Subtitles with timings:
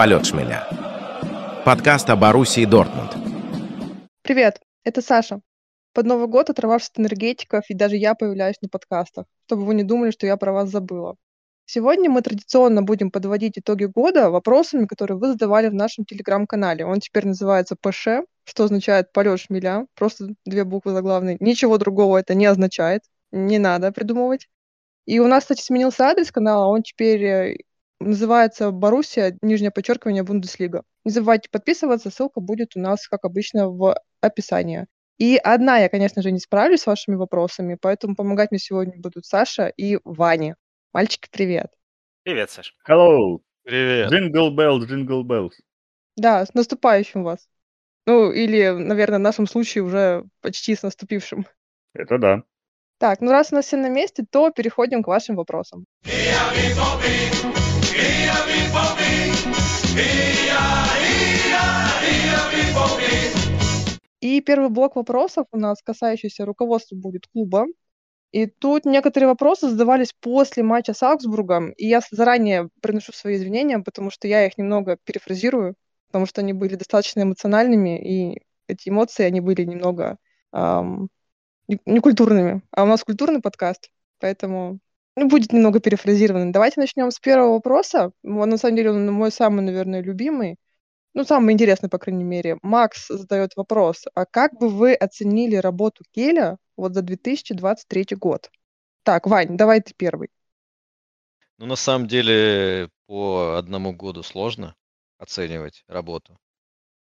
[0.00, 0.66] «Полет шмеля».
[1.66, 3.18] Подкаст о Боруссии Дортмунд.
[4.22, 5.42] Привет, это Саша.
[5.92, 9.82] Под Новый год оторвавшись от энергетиков, и даже я появляюсь на подкастах, чтобы вы не
[9.82, 11.16] думали, что я про вас забыла.
[11.66, 16.86] Сегодня мы традиционно будем подводить итоги года вопросами, которые вы задавали в нашем телеграм-канале.
[16.86, 21.36] Он теперь называется ПШ, что означает полет шмеля, просто две буквы заглавные.
[21.40, 24.48] Ничего другого это не означает, не надо придумывать.
[25.04, 27.56] И у нас, кстати, сменился адрес канала, он теперь э,
[28.00, 30.82] называется Боруссия, нижнее подчеркивание, Бундеслига.
[31.04, 34.86] Не забывайте подписываться, ссылка будет у нас, как обычно, в описании.
[35.18, 39.26] И одна я, конечно же, не справлюсь с вашими вопросами, поэтому помогать мне сегодня будут
[39.26, 40.56] Саша и Ваня.
[40.92, 41.68] Мальчики, привет.
[42.22, 42.74] Привет, Саш.
[42.88, 43.40] Hello.
[43.62, 44.10] Привет.
[44.10, 45.52] Jingle bells, jingle bells.
[46.16, 47.48] Да, с наступающим вас.
[48.06, 51.46] Ну, или, наверное, в нашем случае уже почти с наступившим.
[51.94, 52.42] Это да.
[52.98, 55.84] Так, ну раз у нас все на месте, то переходим к вашим вопросам.
[64.20, 67.66] И первый блок вопросов у нас, касающийся руководства, будет клуба.
[68.32, 73.80] И тут некоторые вопросы задавались после матча с Аугсбургом, и я заранее приношу свои извинения,
[73.80, 75.74] потому что я их немного перефразирую,
[76.06, 80.18] потому что они были достаточно эмоциональными, и эти эмоции, они были немного
[80.52, 81.08] эм,
[81.86, 82.62] некультурными.
[82.70, 84.78] А у нас культурный подкаст, поэтому
[85.16, 86.52] ну, будет немного перефразировано.
[86.52, 88.12] Давайте начнем с первого вопроса.
[88.22, 90.56] Он, на самом деле, он мой самый, наверное, любимый.
[91.14, 92.58] Ну, самый интересный, по крайней мере.
[92.62, 94.04] Макс задает вопрос.
[94.14, 98.50] А как бы вы оценили работу Келя вот за 2023 год?
[99.02, 100.30] Так, Вань, давай ты первый.
[101.58, 104.74] Ну, на самом деле, по одному году сложно
[105.18, 106.38] оценивать работу.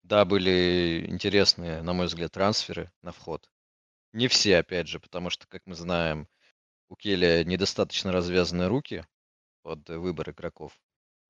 [0.03, 3.49] Да, были интересные, на мой взгляд, трансферы на вход.
[4.13, 6.27] Не все, опять же, потому что, как мы знаем,
[6.89, 9.05] у Келя недостаточно развязаны руки
[9.63, 10.79] под выбор игроков.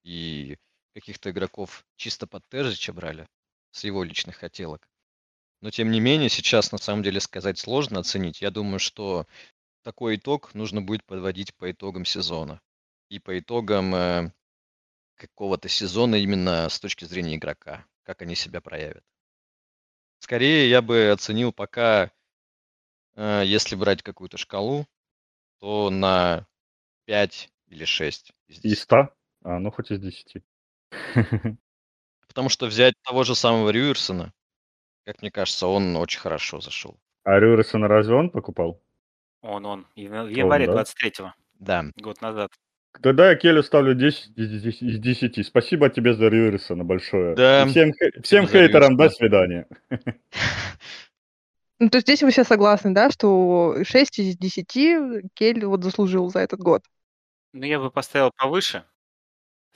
[0.04, 0.58] И
[0.94, 3.28] каких-то игроков чисто под Тержича брали
[3.72, 4.88] с его личных хотелок.
[5.62, 8.42] Но тем не менее, сейчас на самом деле сказать сложно оценить.
[8.42, 9.26] Я думаю, что
[9.84, 12.62] такой итог нужно будет подводить по итогам сезона.
[13.10, 14.32] И по итогам э,
[15.16, 19.04] какого-то сезона именно с точки зрения игрока, как они себя проявят.
[20.20, 22.12] Скорее я бы оценил пока,
[23.16, 24.88] э, если брать какую-то шкалу,
[25.60, 26.48] то на
[27.06, 28.66] 5 или 6 из 10.
[28.66, 29.10] Из 100?
[29.44, 30.44] А, ну хоть из 10.
[32.28, 34.34] Потому что взять того же самого Рюерсона,
[35.06, 37.00] как мне кажется, он очень хорошо зашел.
[37.24, 38.82] А Рюерсона разве он покупал?
[39.42, 39.88] Он, он.
[39.96, 40.82] В январе он, да?
[40.82, 41.34] 23-го.
[41.60, 41.86] Да.
[41.96, 42.52] Год назад.
[43.02, 45.46] Тогда я Келю ставлю 10 из 10.
[45.46, 47.36] Спасибо тебе за Рюерсона большое.
[47.36, 47.64] Да.
[47.64, 47.92] И всем
[48.24, 49.68] всем хейтерам до свидания.
[51.80, 54.98] Ну, то есть здесь вы все согласны, да, что 6 из 10
[55.34, 56.84] Кель вот заслужил за этот год?
[57.54, 58.86] Ну, я бы поставил повыше,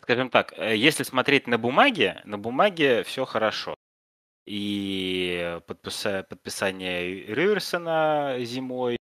[0.02, 3.76] скажем так, э, если смотреть на бумаге, на бумаге все хорошо.
[4.46, 8.98] И подписа- подписание Риверсона зимой,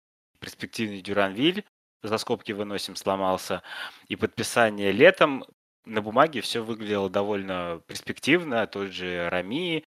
[0.41, 1.65] перспективный Дюранвиль,
[2.03, 3.63] за скобки выносим, сломался,
[4.09, 5.45] и подписание летом,
[5.85, 8.67] на бумаге все выглядело довольно перспективно.
[8.69, 9.85] Тот же Рами,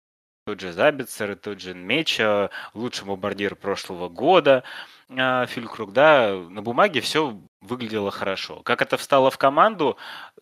[0.44, 4.64] тот же Забицер, тот же Меча, лучший бомбардир прошлого года,
[5.08, 8.62] а, Филькруг, да, на бумаге все выглядело хорошо.
[8.62, 9.96] Как это встало в команду,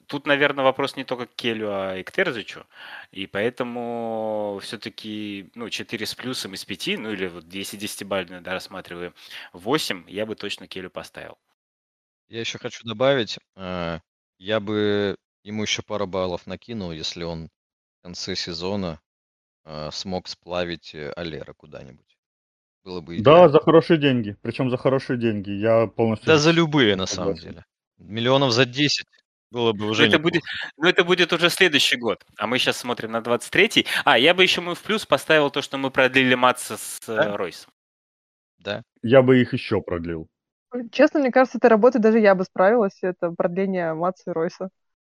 [0.07, 2.67] тут, наверное, вопрос не только к Келю, а и к Терзичу.
[3.11, 8.55] И поэтому все-таки, ну, 4 с плюсом из 5, ну, или вот если 10-бальную, да,
[8.55, 9.15] рассматриваем,
[9.53, 11.37] 8, я бы точно Келю поставил.
[12.29, 13.99] Я еще хочу добавить, э,
[14.39, 17.49] я бы ему еще пару баллов накинул, если он
[17.99, 19.01] в конце сезона
[19.71, 22.19] э, смог сплавить э, Алера куда-нибудь.
[22.85, 24.37] Было бы Да, за хорошие деньги.
[24.43, 25.51] Причем за хорошие деньги.
[25.51, 27.65] Я полностью Да за любые, на самом деле.
[27.99, 29.05] Миллионов за 10
[29.51, 30.43] было бы уже это будет,
[30.77, 32.25] ну, это будет уже следующий год.
[32.39, 33.87] А мы сейчас смотрим на 23-й.
[34.05, 37.17] А, я бы еще мы в плюс поставил то, что мы продлили Матса с э,
[37.17, 37.37] Да?
[37.37, 37.73] Ройсом.
[38.59, 38.83] Да.
[39.03, 40.29] Я бы их еще продлил.
[40.93, 42.97] Честно, мне кажется, этой работы даже я бы справилась.
[43.03, 44.71] Это продление Матса и Ройса.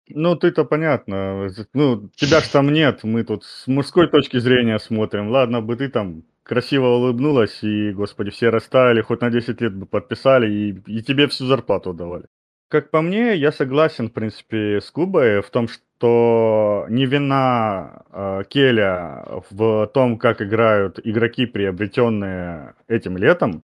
[0.09, 1.49] Ну, ты-то понятно.
[1.75, 3.05] Ну, тебя ж там нет.
[3.05, 5.31] Мы тут с мужской точки зрения смотрим.
[5.31, 9.87] Ладно бы ты там красиво улыбнулась, и, господи, все растаяли, хоть на 10 лет бы
[9.87, 12.27] подписали, и, и тебе всю зарплату давали.
[12.69, 18.43] Как по мне, я согласен, в принципе, с Кубой в том, что не вина э,
[18.49, 23.63] Келя в том, как играют игроки, приобретенные этим летом,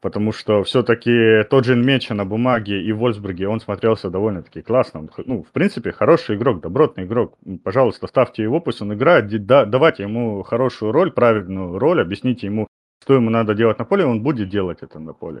[0.00, 5.00] Потому что все-таки тот же Меча на бумаге и в Вольсбурге, он смотрелся довольно-таки классно.
[5.00, 7.36] Он, ну, в принципе, хороший игрок, добротный игрок.
[7.64, 12.68] Пожалуйста, ставьте его, пусть он играет, да, давайте ему хорошую роль, правильную роль, объясните ему,
[13.02, 15.40] что ему надо делать на поле, он будет делать это на поле.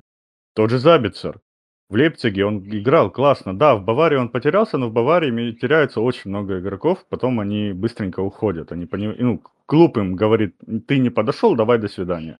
[0.54, 1.38] Тот же Забицер.
[1.88, 3.56] В Лейпциге он играл классно.
[3.56, 8.20] Да, в Баварии он потерялся, но в Баварии теряется очень много игроков, потом они быстренько
[8.20, 8.72] уходят.
[8.72, 9.14] Они поним...
[9.18, 10.56] ну, клуб им говорит,
[10.86, 12.38] ты не подошел, давай до свидания.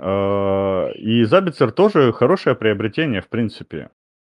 [0.00, 3.90] А, и Забицер тоже хорошее приобретение, в принципе.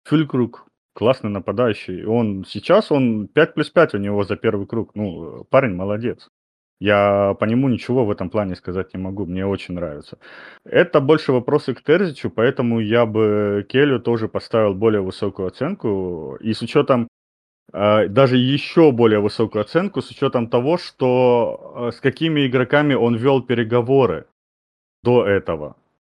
[0.05, 2.05] Фюлькруг классный нападающий.
[2.05, 4.91] Он сейчас, он 5 плюс 5 у него за первый круг.
[4.95, 6.29] Ну, парень молодец.
[6.79, 10.17] Я по нему ничего в этом плане сказать не могу, мне очень нравится.
[10.65, 16.37] Это больше вопросы к Терзичу, поэтому я бы Келю тоже поставил более высокую оценку.
[16.41, 17.07] И с учетом
[17.71, 23.15] э, даже еще более высокую оценку, с учетом того, что э, с какими игроками он
[23.15, 24.25] вел переговоры
[25.03, 25.75] до этого.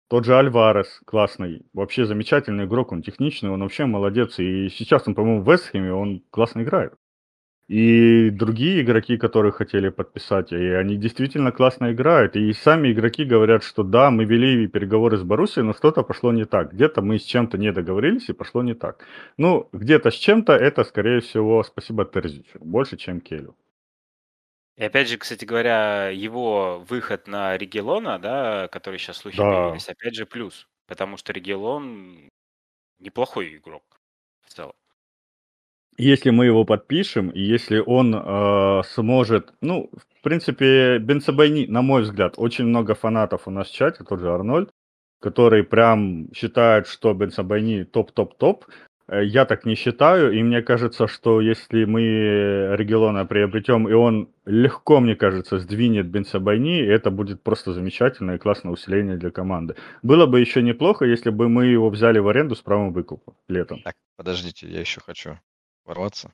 [0.08, 4.38] Тот же Альварес классный, вообще замечательный игрок, он техничный, он вообще молодец.
[4.38, 6.94] И сейчас он, по-моему, в Вестхэме, он классно играет.
[7.68, 12.36] И другие игроки, которые хотели подписать, и они действительно классно играют.
[12.36, 16.44] И сами игроки говорят, что да, мы вели переговоры с Боруссией, но что-то пошло не
[16.44, 16.72] так.
[16.72, 19.04] Где-то мы с чем-то не договорились, и пошло не так.
[19.36, 23.56] Ну, где-то с чем-то это, скорее всего, спасибо Терзичу, больше, чем Келю.
[24.76, 29.44] И опять же, кстати говоря, его выход на Регелона, да, который сейчас слухи Да.
[29.44, 30.68] появились, опять же плюс.
[30.86, 32.28] Потому что Регелон
[33.00, 33.84] неплохой игрок
[34.42, 34.74] в целом.
[35.98, 42.02] Если мы его подпишем, и если он э, сможет, ну, в принципе, Бенцебайни, на мой
[42.02, 44.68] взгляд, очень много фанатов у нас в чате, тот же Арнольд,
[45.22, 48.66] которые прям считают, что Бенцебайни топ-топ-топ.
[49.08, 52.00] Э, Я так не считаю, и мне кажется, что если мы
[52.76, 58.72] Регелона приобретем, и он легко, мне кажется, сдвинет Бенцебайни, это будет просто замечательное и классное
[58.72, 59.76] усиление для команды.
[60.02, 63.80] Было бы еще неплохо, если бы мы его взяли в аренду с правом выкупа летом.
[63.82, 65.38] Так, подождите, я еще хочу
[65.84, 66.32] ворваться.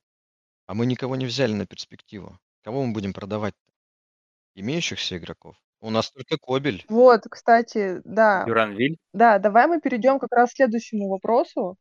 [0.66, 2.38] А мы никого не взяли на перспективу.
[2.62, 3.54] Кого мы будем продавать?
[4.54, 5.56] Имеющихся игроков?
[5.84, 6.84] У нас только Кобель.
[6.88, 8.98] Вот, кстати, да, Дюранвиль.
[9.12, 11.76] да, давай мы перейдем как раз к следующему вопросу.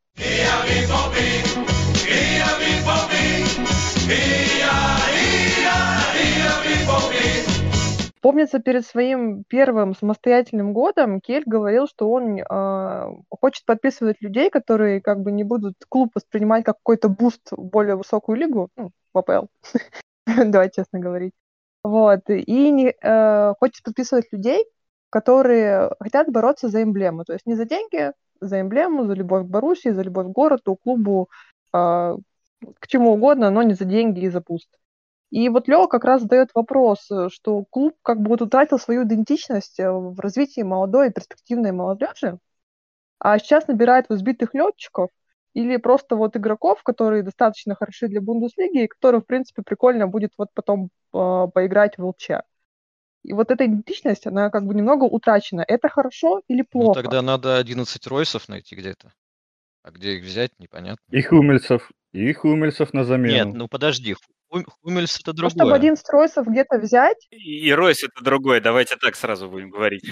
[8.22, 15.00] Помнится, перед своим первым самостоятельным годом Кель говорил, что он э, хочет подписывать людей, которые
[15.00, 19.18] как бы не будут клуб воспринимать как какой-то буст в более высокую лигу, ну, в
[19.20, 19.46] АПЛ,
[20.26, 21.34] давай честно говорить.
[21.84, 24.66] Вот, и не, э, хочет подписывать людей,
[25.10, 29.50] которые хотят бороться за эмблему, то есть не за деньги, за эмблему, за любовь к
[29.50, 31.30] Боруссии, за любовь к городу, клубу,
[31.74, 31.78] э,
[32.80, 34.70] к чему угодно, но не за деньги и за буст.
[35.32, 39.80] И вот Лео как раз задает вопрос, что клуб как бы вот утратил свою идентичность
[39.80, 42.38] э, в развитии молодой и перспективной молодежи,
[43.20, 45.10] а сейчас набирает вот сбитых летчиков
[45.54, 50.32] или просто вот игроков, которые достаточно хороши для Бундеслиги, и которым, в принципе, прикольно будет
[50.38, 52.30] вот потом э, поиграть в ЛЧ.
[53.24, 55.64] И вот эта идентичность, она как бы немного утрачена.
[55.68, 57.02] Это хорошо или Ну, плохо?
[57.04, 59.14] тогда надо 11 Ройсов найти где-то.
[59.84, 61.04] А где их взять, непонятно.
[61.12, 63.46] И Хумельцев, и Хумельцев на замену.
[63.46, 64.16] Нет, ну подожди,
[64.50, 65.76] Ху- Хумельс это Ну, чтобы другое.
[65.76, 70.04] один стройцев где-то взять, И и Ройс это другое, давайте так сразу будем говорить.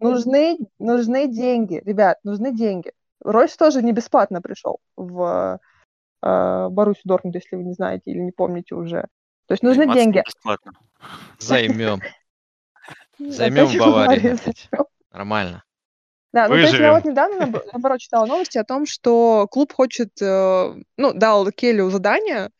[0.00, 1.80] нужны, нужны деньги.
[1.84, 2.92] Ребят, нужны деньги.
[3.20, 5.60] Ройс тоже не бесплатно пришел в
[6.22, 9.02] э, Боруссию Дортмунд, если вы не знаете или не помните уже.
[9.46, 10.22] То есть нужны Заниматься деньги.
[10.24, 10.72] бесплатно.
[11.38, 12.00] Займем.
[13.18, 14.38] Займем Баварию?
[15.12, 15.64] Нормально.
[16.32, 19.72] Да, ну то есть я вот недавно, наоб- наоборот, читала новости о том, что клуб
[19.72, 22.50] хочет, э, ну, дал Келю задание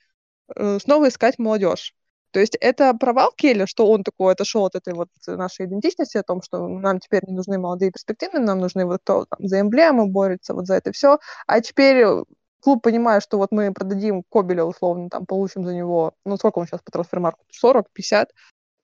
[0.57, 1.95] э, снова искать молодежь.
[2.33, 6.23] То есть это провал Келли, что он такой отошел от этой вот нашей идентичности, о
[6.23, 10.07] том, что нам теперь не нужны молодые перспективы, нам нужны вот кто там, за эмблему
[10.11, 11.19] борется, вот за это все.
[11.47, 12.05] А теперь
[12.61, 16.67] клуб понимает, что вот мы продадим Кобеля условно, там получим за него, ну сколько он
[16.67, 18.31] сейчас по трансфермарку, 40, 50,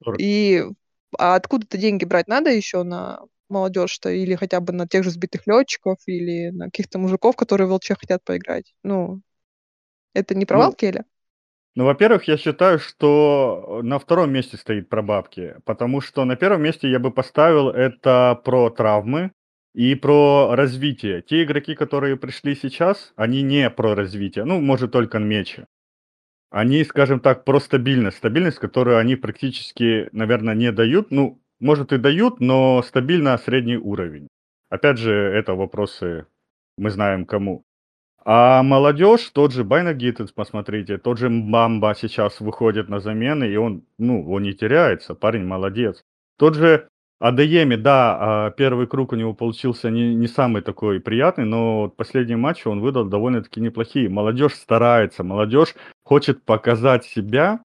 [0.05, 0.21] 40.
[0.21, 0.65] и
[1.19, 5.47] а откуда-то деньги брать надо еще на молодежь-то, или хотя бы на тех же сбитых
[5.47, 8.75] летчиков, или на каких-то мужиков, которые в ЛЧ хотят поиграть.
[8.83, 9.21] Ну,
[10.15, 11.05] это не провал Ну, Келли?
[11.77, 16.63] Ну, во-первых, я считаю, что на втором месте стоит про бабки, потому что на первом
[16.63, 19.33] месте я бы поставил это про травмы
[19.75, 21.21] и про развитие.
[21.21, 25.67] Те игроки, которые пришли сейчас, они не про развитие, ну, может, только Мечи.
[26.51, 28.17] Они, скажем так, про стабильность.
[28.17, 31.11] Стабильность, которую они практически, наверное, не дают.
[31.11, 34.29] Ну, может и дают, но стабильно средний уровень.
[34.71, 36.27] Опять же, это вопросы,
[36.79, 37.66] мы знаем кому.
[38.29, 43.85] А молодежь, тот же Байнагитец, посмотрите, тот же Мбамба сейчас выходит на замены, и он,
[43.99, 46.03] ну, он не теряется, парень молодец.
[46.37, 46.89] Тот же
[47.21, 51.97] Адееми, да, а, первый круг у него получился не, не самый такой приятный, но вот
[51.97, 54.09] последние матчи он выдал довольно-таки неплохие.
[54.09, 57.63] Молодежь старается, молодежь хочет показать себя,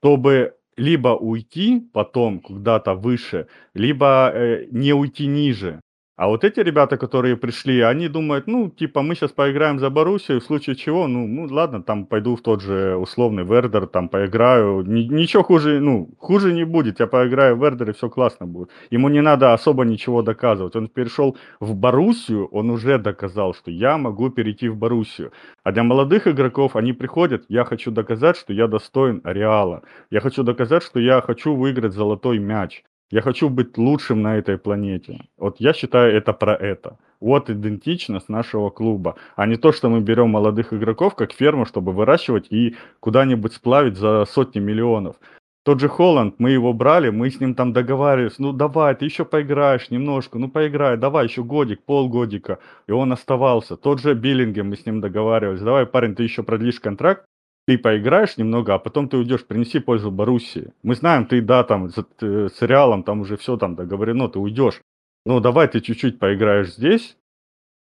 [0.00, 5.82] чтобы либо уйти потом куда-то выше, либо э, не уйти ниже.
[6.20, 10.40] А вот эти ребята, которые пришли, они думают, ну, типа, мы сейчас поиграем за Боруссию,
[10.40, 14.82] в случае чего, ну, ну, ладно, там пойду в тот же условный Вердер, там поиграю,
[14.82, 18.68] Ни- ничего хуже, ну, хуже не будет, я поиграю в Вердер и все классно будет.
[18.90, 20.76] Ему не надо особо ничего доказывать.
[20.76, 25.32] Он перешел в Боруссию, он уже доказал, что я могу перейти в Боруссию.
[25.64, 29.84] А для молодых игроков они приходят, я хочу доказать, что я достоин Реала.
[30.10, 32.82] Я хочу доказать, что я хочу выиграть золотой мяч.
[33.10, 35.18] Я хочу быть лучшим на этой планете.
[35.36, 36.96] Вот я считаю это про это.
[37.18, 41.92] Вот идентичность нашего клуба, а не то, что мы берем молодых игроков как ферму, чтобы
[41.92, 45.16] выращивать и куда-нибудь сплавить за сотни миллионов.
[45.64, 49.24] Тот же Холланд, мы его брали, мы с ним там договаривались, ну давай, ты еще
[49.24, 52.60] поиграешь немножко, ну поиграй, давай еще годик, полгодика.
[52.86, 53.76] И он оставался.
[53.76, 57.26] Тот же Биллингем, мы с ним договаривались, давай, парень, ты еще продлишь контракт,
[57.70, 60.72] ты поиграешь немного, а потом ты уйдешь, принеси пользу Боруссии.
[60.82, 64.40] Мы знаем, ты, да, там, с, э, с Реалом, там уже все там договорено, ты
[64.40, 64.80] уйдешь.
[65.24, 67.16] Ну, давай ты чуть-чуть поиграешь здесь,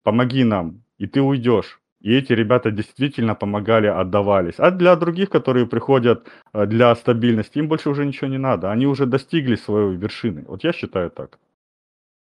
[0.02, 1.80] помоги нам, и ты уйдешь.
[2.02, 4.58] И эти ребята действительно помогали, отдавались.
[4.58, 8.70] А для других, которые приходят э, для стабильности, им больше уже ничего не надо.
[8.70, 10.44] Они уже достигли своей вершины.
[10.46, 11.38] Вот я считаю так.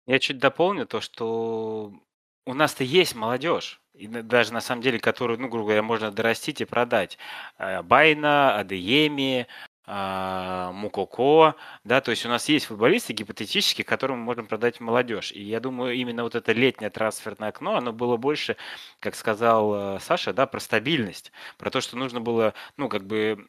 [0.06, 1.92] Я чуть дополню то, что
[2.46, 3.80] у нас-то есть молодежь.
[3.94, 7.18] И даже на самом деле, которую, ну, грубо говоря, можно дорастить и продать.
[7.58, 9.46] Э, Байна, Адееми,
[9.84, 15.32] а, Мукоко, да, то есть у нас есть футболисты гипотетически, которым мы можем продать молодежь.
[15.32, 18.56] И я думаю, именно вот это летнее трансферное окно, оно было больше,
[19.00, 23.46] как сказал э, Саша, да, про стабильность, про то, что нужно было, ну, как бы,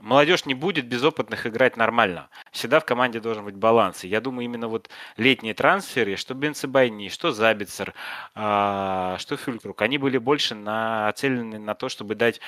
[0.00, 2.30] Молодежь не будет без опытных играть нормально.
[2.52, 4.04] Всегда в команде должен быть баланс.
[4.04, 7.94] И я думаю, именно вот летние трансферы, что Бенцебайни, что Забицер,
[8.34, 12.40] а, что Фюлькрук, они были больше нацелены на то, чтобы дать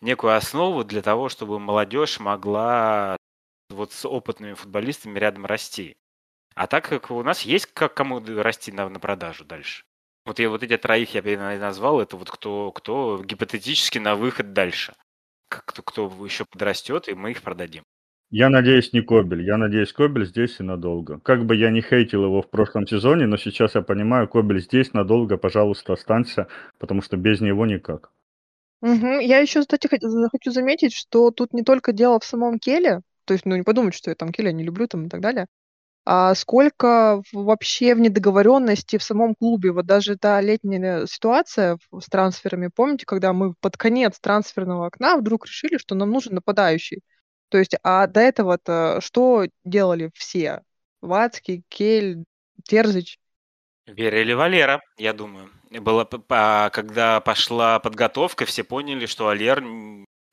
[0.00, 3.16] некую основу для того, чтобы молодежь могла
[3.70, 5.96] вот с опытными футболистами рядом расти.
[6.54, 9.82] А так как у нас есть как кому расти на, на продажу дальше.
[10.24, 14.94] Вот я вот эти троих я назвал, это вот кто, кто гипотетически на выход дальше
[15.48, 17.82] кто, кто еще подрастет, и мы их продадим.
[18.30, 19.42] Я надеюсь, не Кобель.
[19.42, 21.20] Я надеюсь, Кобель здесь и надолго.
[21.20, 24.92] Как бы я не хейтил его в прошлом сезоне, но сейчас я понимаю, Кобель здесь
[24.92, 26.48] надолго, пожалуйста, останься,
[26.78, 28.10] потому что без него никак.
[28.82, 29.20] Угу.
[29.20, 33.46] Я еще, кстати, хочу заметить, что тут не только дело в самом Келе, то есть,
[33.46, 35.46] ну, не подумать, что я там Келя не люблю там и так далее,
[36.34, 39.72] сколько вообще в недоговоренности в самом клубе.
[39.72, 45.46] Вот даже та летняя ситуация с трансферами, помните, когда мы под конец трансферного окна вдруг
[45.46, 47.02] решили, что нам нужен нападающий.
[47.48, 50.62] То есть, а до этого-то что делали все?
[51.00, 52.24] Вацкий, Кель,
[52.64, 53.18] Терзич?
[53.86, 55.50] Верили Валера, я думаю.
[55.70, 59.62] Было, когда пошла подготовка, все поняли, что Алер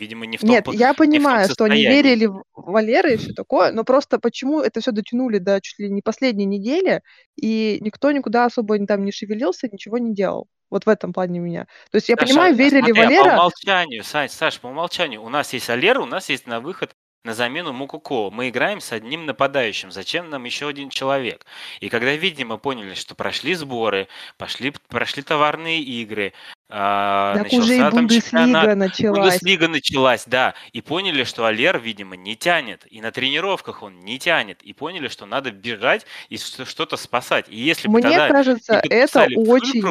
[0.03, 3.71] Видимо, не в том Нет, я понимаю, что они верили в Валеры и все такое,
[3.71, 7.01] но просто почему это все дотянули до чуть ли не последней недели,
[7.37, 10.47] и никто никуда особо там не шевелился, ничего не делал.
[10.69, 11.67] Вот в этом плане меня.
[11.89, 13.21] То есть я Саша, понимаю, верили смотри, Валера...
[13.21, 16.59] А по умолчанию, Саш, Саш, по умолчанию, у нас есть Алера, у нас есть на
[16.59, 16.91] выход
[17.23, 18.29] на замену Мукуко.
[18.31, 19.91] Мы играем с одним нападающим.
[19.91, 21.45] Зачем нам еще один человек?
[21.79, 24.07] И когда, видимо, поняли, что прошли сборы,
[24.37, 26.33] пошли, прошли товарные игры,
[26.69, 29.19] а, так начался уже и Бундеслига началась.
[29.19, 30.55] Бундеслига началась, да.
[30.71, 32.85] И поняли, что Алер, видимо, не тянет.
[32.89, 34.63] И на тренировках он не тянет.
[34.63, 37.45] И поняли, что надо бежать и что-то спасать.
[37.49, 39.83] И если бы Мне кажется, это очень...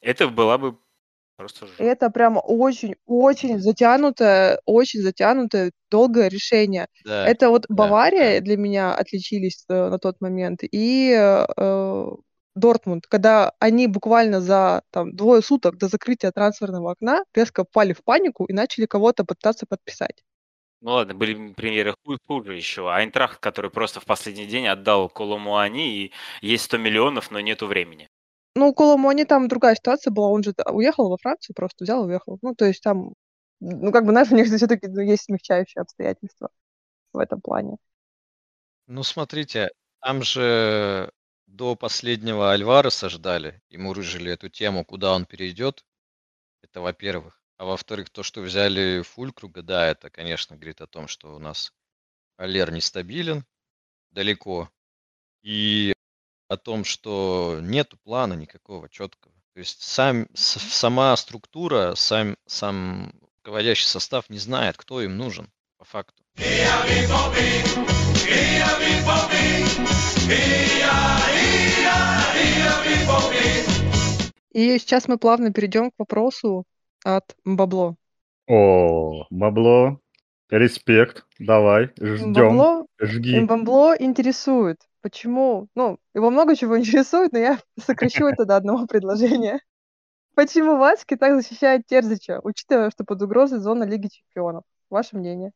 [0.00, 0.78] это была бы
[1.38, 1.68] Просто.
[1.78, 6.88] Это прям очень-очень затянутое, очень затянутое, долгое решение.
[7.04, 8.44] Да, это вот Бавария да.
[8.44, 12.06] для меня отличились э, на тот момент и э,
[12.54, 18.02] Дортмунд, когда они буквально за там, двое суток до закрытия трансферного окна резко впали в
[18.02, 20.24] панику и начали кого-то пытаться подписать.
[20.80, 21.94] Ну ладно, были примеры
[22.26, 22.90] хуже еще.
[22.90, 28.08] Айнтрахт, который просто в последний день отдал Коломуани, и есть 100 миллионов, но нету времени.
[28.54, 30.28] Ну, у Коломони там другая ситуация была.
[30.28, 32.38] Он же уехал во Францию, просто взял и уехал.
[32.42, 33.14] Ну, то есть там,
[33.60, 36.48] ну, как бы, знаешь, у них все-таки ну, есть смягчающие обстоятельства
[37.12, 37.76] в этом плане.
[38.86, 41.10] Ну, смотрите, там же
[41.58, 45.84] до последнего Альвареса ждали, ему рыжили эту тему, куда он перейдет.
[46.62, 47.42] Это во-первых.
[47.56, 51.72] А во-вторых, то, что взяли Фулькруга, да, это, конечно, говорит о том, что у нас
[52.36, 53.44] Алер нестабилен
[54.12, 54.70] далеко.
[55.42, 55.92] И
[56.46, 59.34] о том, что нету плана никакого четкого.
[59.54, 65.50] То есть сам, с, сама структура, сам, сам руководящий состав не знает, кто им нужен
[65.76, 66.22] по факту.
[74.52, 76.64] И сейчас мы плавно перейдем к вопросу
[77.04, 77.96] от Бабло.
[78.46, 80.00] О, Бабло,
[80.50, 83.40] респект, давай, ждем, Бабло, жги.
[83.40, 89.60] Бабло интересует, почему, ну, его много чего интересует, но я сокращу это до одного предложения.
[90.34, 94.62] Почему Вацки так защищает Терзича, учитывая, что под угрозой зона Лиги Чемпионов?
[94.88, 95.52] Ваше мнение?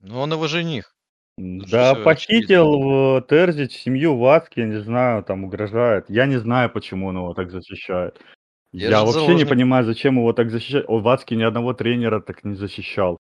[0.00, 0.94] Ну, он его жених.
[1.36, 6.06] Да, похитил Терзич семью Вацки, не знаю, там угрожает.
[6.08, 8.20] Я не знаю, почему он его так защищает.
[8.72, 9.38] Я, я вообще заложник.
[9.38, 10.84] не понимаю, зачем его так защищать.
[10.88, 13.18] О, Вацки ни одного тренера так не защищал.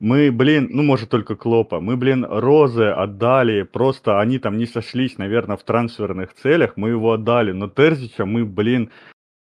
[0.00, 1.80] Мы, блин, ну, может, только Клопа.
[1.80, 3.62] Мы, блин, Розы отдали.
[3.62, 6.76] Просто они там не сошлись, наверное, в трансферных целях.
[6.76, 7.52] Мы его отдали.
[7.52, 8.90] Но Терзича мы, блин,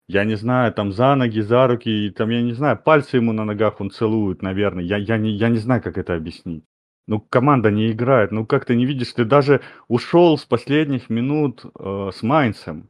[0.08, 3.44] я не знаю, там за ноги, за руки, там, я не знаю, пальцы ему на
[3.44, 4.84] ногах он целует, наверное.
[4.84, 6.64] Я, я, не, я не знаю, как это объяснить.
[7.08, 8.32] Ну, команда не играет.
[8.32, 12.88] Ну, как ты не видишь, ты даже ушел с последних минут э, с Майнцем.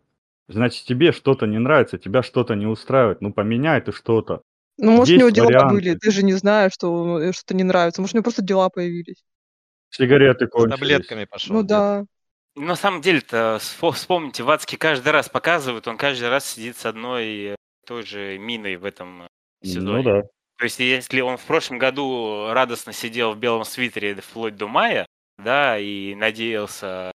[0.48, 3.20] Значит, тебе что-то не нравится, тебя что-то не устраивает.
[3.20, 4.42] Ну, поменяй ты что-то.
[4.78, 5.74] Ну, может, Есть у него дела варианты.
[5.74, 8.00] были, ты же не знаешь, что э, что-то не нравится.
[8.00, 9.22] Может, у него просто дела появились.
[9.90, 10.76] Сигареты кончились.
[10.76, 11.56] С таблетками пошел.
[11.56, 12.04] Ну, да.
[12.56, 17.54] На самом деле-то, вспомните, Вацки каждый раз показывает, он каждый раз сидит с одной
[17.86, 19.28] той же миной в этом э,
[19.62, 19.96] сезоне.
[19.98, 20.22] Ну да.
[20.58, 25.06] То есть, если он в прошлом году радостно сидел в белом свитере вплоть до мая,
[25.36, 27.12] да, и надеялся,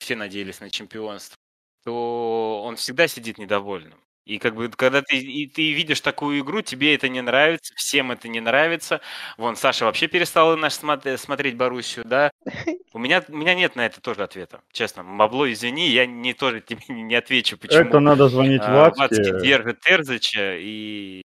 [0.00, 1.36] все надеялись на чемпионство,
[1.84, 3.98] то он всегда сидит недовольным.
[4.28, 8.12] И как бы, когда ты, и ты видишь такую игру, тебе это не нравится, всем
[8.12, 9.00] это не нравится.
[9.38, 12.30] Вон, Саша вообще перестала наш смотреть, смотреть Боруссию, да?
[12.92, 15.02] У меня, у меня нет на это тоже ответа, честно.
[15.02, 17.80] Мабло, извини, я не тоже тебе не отвечу, почему.
[17.80, 19.00] Это надо звонить а, Вацке.
[19.00, 21.22] Вацке держит Терзича, и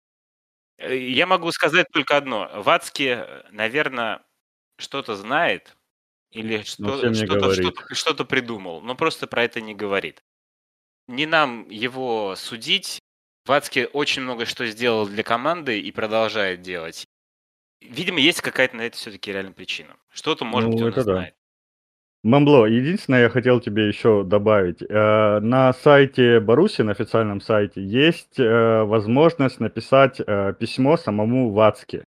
[0.78, 2.50] э, я могу сказать только одно.
[2.54, 4.22] Вацки, наверное,
[4.78, 5.76] что-то знает,
[6.30, 10.22] или ну, что, что-то, что-то, что-то придумал, но просто про это не говорит
[11.08, 12.98] не нам его судить.
[13.46, 17.06] Вацки очень много что сделал для команды и продолжает делать.
[17.80, 19.96] Видимо, есть какая-то на это все-таки реальная причина.
[20.10, 21.12] Что-то, может ну, быть, он это да.
[21.12, 21.34] знает.
[22.22, 24.80] Мамбло, единственное, я хотел тебе еще добавить.
[24.80, 32.04] Э, на сайте Баруси, на официальном сайте, есть э, возможность написать э, письмо самому Вацке.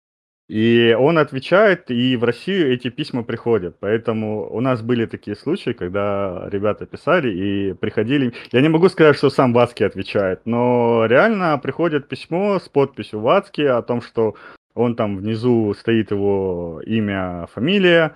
[0.49, 3.77] И он отвечает, и в Россию эти письма приходят.
[3.79, 8.33] Поэтому у нас были такие случаи, когда ребята писали и приходили.
[8.51, 13.61] Я не могу сказать, что сам Вацки отвечает, но реально приходит письмо с подписью Вацки
[13.61, 14.35] о том, что
[14.73, 18.13] он там внизу стоит его имя, фамилия.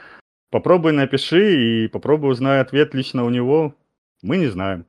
[0.51, 3.73] Попробуй напиши и попробуй узнай ответ лично у него.
[4.21, 4.85] Мы не знаем.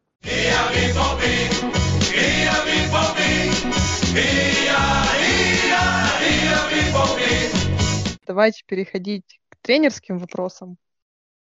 [8.29, 10.77] Давайте переходить к тренерским вопросам.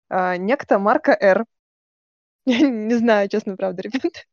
[0.10, 1.46] А, некто Марка Р.
[2.46, 4.28] Не знаю, честно, правда, ребят.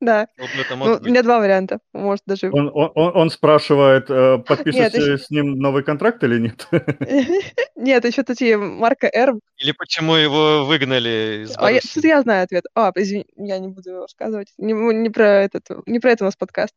[0.00, 0.28] Да.
[0.36, 1.80] Ну, у меня два варианта.
[1.92, 2.50] Может, даже...
[2.52, 6.68] Он, он, он спрашивает, э, подпишете нет, с ним новый контракт или нет?
[7.74, 9.34] Нет, еще такие Марка Р.
[9.56, 12.64] Или почему его выгнали из а я, я знаю ответ.
[12.74, 14.52] А, извини, я не буду рассказывать.
[14.58, 16.74] Не, не, про этот, не про это у нас подкаст.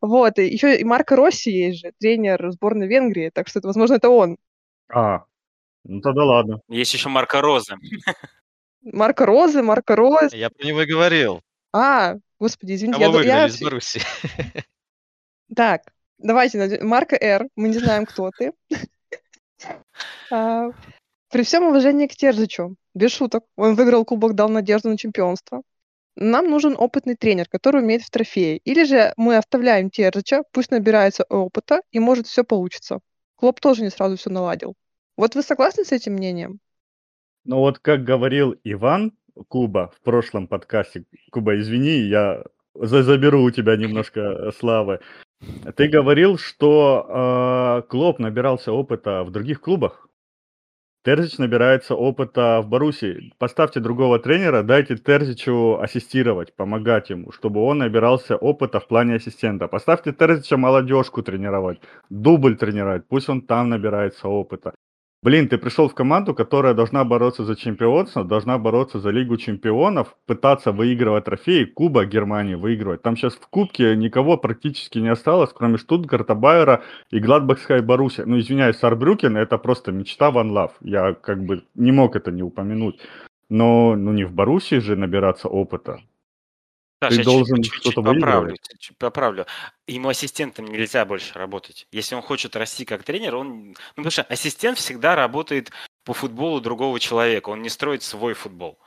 [0.00, 3.94] Вот, и еще и Марко Росси есть же, тренер сборной Венгрии, так что, это, возможно,
[3.94, 4.36] это он.
[4.92, 5.24] А,
[5.84, 6.60] ну тогда ладно.
[6.68, 7.76] Есть еще Марко Розы.
[8.82, 10.32] Марко Розы, Марко Роз.
[10.32, 11.40] Я про него и говорил.
[11.72, 12.98] А, господи, извините.
[12.98, 13.46] Кого я, выгнали я...
[13.46, 14.00] из Баруси?
[15.54, 15.82] Так,
[16.16, 18.52] давайте, Марко Р, мы не знаем, кто ты.
[20.32, 20.70] А,
[21.30, 25.62] при всем уважении к Терзичу, без шуток, он выиграл кубок, дал надежду на чемпионство.
[26.16, 28.56] Нам нужен опытный тренер, который умеет в трофее.
[28.56, 33.00] Или же мы оставляем Терзича, пусть набирается опыта, и может все получится.
[33.36, 34.74] Клоп тоже не сразу все наладил.
[35.16, 36.58] Вот вы согласны с этим мнением?
[37.44, 39.12] Ну вот как говорил Иван
[39.48, 45.00] Куба в прошлом подкасте, Куба, извини, я заберу у тебя немножко э, славы.
[45.76, 50.08] Ты говорил, что э, Клоп набирался опыта в других клубах.
[51.04, 53.32] Терзич набирается опыта в Баруси.
[53.38, 59.66] Поставьте другого тренера, дайте Терзичу ассистировать, помогать ему, чтобы он набирался опыта в плане ассистента.
[59.66, 64.74] Поставьте Терзича молодежку тренировать, дубль тренировать, пусть он там набирается опыта.
[65.24, 70.16] Блин, ты пришел в команду, которая должна бороться за чемпионство, должна бороться за Лигу чемпионов,
[70.26, 73.02] пытаться выигрывать трофеи, Куба Германии выигрывать.
[73.02, 76.82] Там сейчас в Кубке никого практически не осталось, кроме Штутгарта, Байера
[77.12, 78.22] и Гладбахская Баруси.
[78.26, 80.72] Ну, извиняюсь, Сарбрюкен это просто мечта Ван Лав.
[80.80, 82.98] Я как бы не мог это не упомянуть.
[83.48, 86.00] Но ну, не в Баруси же набираться опыта.
[87.02, 89.46] Саша, ты должен что-то поправлю, чуть поправлю.
[89.88, 91.88] Ему ассистентом нельзя больше работать.
[91.90, 93.70] Если он хочет расти как тренер, он...
[93.70, 95.72] Ну, потому что ассистент всегда работает
[96.04, 97.48] по футболу другого человека.
[97.48, 98.78] Он не строит свой футбол.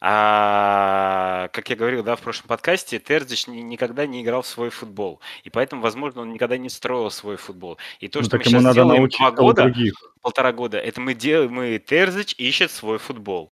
[0.00, 5.20] А, как я говорил, да, в прошлом подкасте, Терзич никогда не играл в свой футбол.
[5.44, 7.78] И поэтому, возможно, он никогда не строил свой футбол.
[8.00, 9.72] И то, ну, что мы сейчас надо делаем два года,
[10.22, 13.52] полтора года, это мы делаем, мы Терзич ищет свой футбол.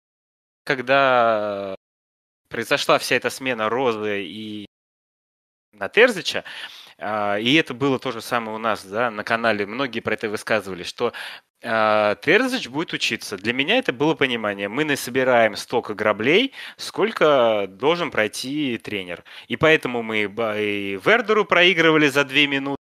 [0.64, 1.76] когда
[2.52, 4.66] произошла вся эта смена Розы и
[5.72, 6.44] на Терзича,
[6.98, 10.28] а, и это было то же самое у нас да, на канале, многие про это
[10.28, 11.12] высказывали, что
[11.64, 13.36] а, Терзич будет учиться.
[13.36, 14.68] Для меня это было понимание.
[14.68, 19.24] Мы насобираем столько граблей, сколько должен пройти тренер.
[19.48, 22.76] И поэтому мы и Вердеру проигрывали за 2 минуты,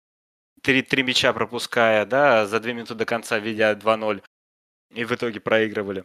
[0.63, 4.23] три, три мяча пропуская, да, за 2 минуты до конца, ведя 2-0,
[4.95, 6.05] и в итоге проигрывали.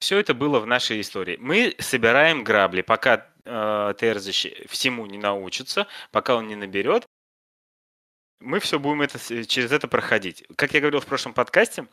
[0.00, 1.36] Все это было в нашей истории.
[1.38, 7.06] Мы собираем грабли, пока э, Терзич всему не научится, пока он не наберет.
[8.40, 10.44] Мы все будем это, через это проходить.
[10.56, 11.86] Как я говорил в прошлом подкасте,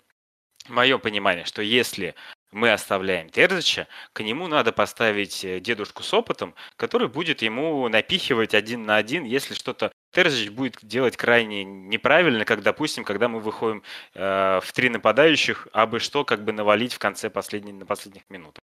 [0.69, 2.15] мое понимание, что если
[2.51, 8.53] мы оставляем Терзича, к нему надо поставить э, дедушку с опытом, который будет ему напихивать
[8.53, 13.83] один на один, если что-то Терзич будет делать крайне неправильно, как, допустим, когда мы выходим
[14.15, 18.23] э, в три нападающих, а бы что как бы навалить в конце последней, на последних
[18.29, 18.63] минутах.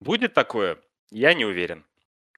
[0.00, 0.78] Будет такое?
[1.12, 1.84] Я не уверен.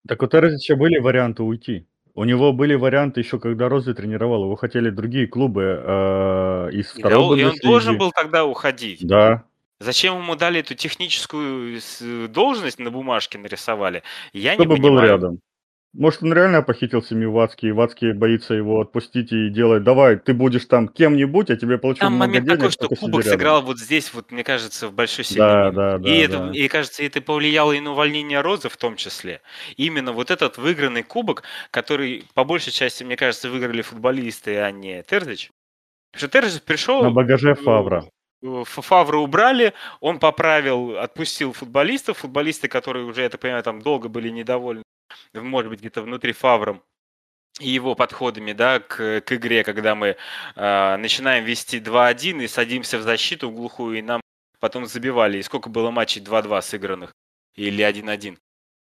[0.06, 1.86] Так у Терзича были варианты уйти.
[2.14, 4.44] У него были варианты еще, когда Розы тренировал.
[4.44, 9.06] Его хотели другие клубы э, из и, второй да, И он должен был тогда уходить.
[9.06, 9.44] Да.
[9.78, 11.80] Зачем ему дали эту техническую
[12.28, 14.02] должность на бумажке нарисовали?
[14.34, 15.00] Я Чтобы не понимаю.
[15.00, 15.40] был рядом.
[15.92, 20.34] Может, он реально похитил семью Вацки, и Вацки боится его отпустить и делать, давай, ты
[20.34, 24.14] будешь там кем-нибудь, а тебе плачу Там момент денег, такой, что Кубок сыграл вот здесь,
[24.14, 26.50] вот, мне кажется, в большой сильной Да, да, да, и, это, да.
[26.52, 29.40] и, кажется, это повлияло и на увольнение Розы в том числе.
[29.76, 35.02] Именно вот этот выигранный кубок, который, по большей части, мне кажется, выиграли футболисты, а не
[35.02, 35.50] Терзич.
[36.12, 37.02] Потому что Терзич пришел...
[37.02, 38.04] На багаже Фавра.
[38.64, 44.28] Фавра убрали, он поправил, отпустил футболистов, футболисты, которые уже, я так понимаю, там долго были
[44.28, 44.84] недовольны
[45.32, 46.82] может быть, где-то внутри Фавром
[47.58, 50.16] и его подходами да, к, к игре, когда мы
[50.56, 54.20] э, начинаем вести 2-1 и садимся в защиту в глухую, и нам
[54.60, 55.38] потом забивали.
[55.38, 57.12] И сколько было матчей 2-2 сыгранных
[57.54, 58.38] или 1-1.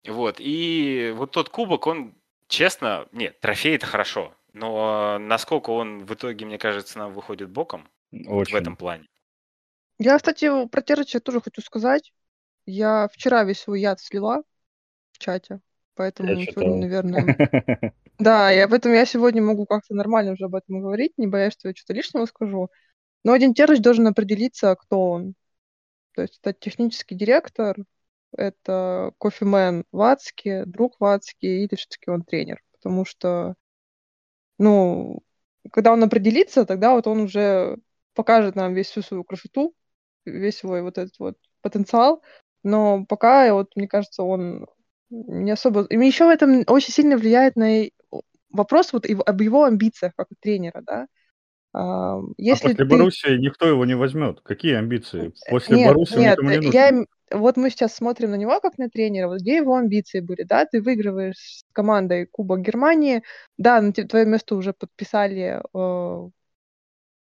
[0.09, 0.37] Вот.
[0.39, 2.15] И вот тот кубок, он,
[2.49, 4.35] честно, нет, трофей это хорошо.
[4.53, 8.53] Но насколько он в итоге, мне кажется, нам выходит боком Очень.
[8.53, 9.07] в этом плане.
[9.99, 12.13] Я, кстати, про Терыча тоже хочу сказать.
[12.67, 14.43] Я вчера весь свой яд слила
[15.13, 15.61] в чате.
[15.97, 17.93] Поэтому Я сегодня, наверное...
[18.19, 21.69] Да, я поэтому я сегодня могу как-то нормально уже об этом говорить, не боясь, что
[21.69, 22.69] я что-то лишнего скажу.
[23.25, 25.35] Но один Терыч должен определиться, кто он.
[26.15, 27.77] То есть это технический директор,
[28.37, 32.63] это кофемен Вацки, друг Вацки, или все-таки он тренер.
[32.73, 33.55] Потому что,
[34.59, 35.23] ну,
[35.73, 37.79] когда он определится, тогда вот он уже
[38.15, 39.75] покажет нам весь всю свою красоту,
[40.25, 42.23] весь свой вот этот вот потенциал.
[42.63, 44.67] Но пока, вот, мне кажется, он
[45.11, 45.85] не особо...
[45.85, 47.85] И еще в этом очень сильно влияет на
[48.51, 51.07] вопрос вот об его амбициях как у тренера, да.
[51.73, 52.85] А, если а после ты...
[52.85, 54.41] Боруссии никто его не возьмет.
[54.43, 55.33] Какие амбиции?
[55.51, 56.79] После нет, Боруссии нет, никому не нужно.
[56.79, 57.05] Я...
[57.31, 60.67] Вот мы сейчас смотрим на него как на тренера, вот где его амбиции были, да,
[60.67, 63.25] ты выигрываешь с командой Кубок Германии,
[63.59, 66.31] да, на твое место уже подписали э,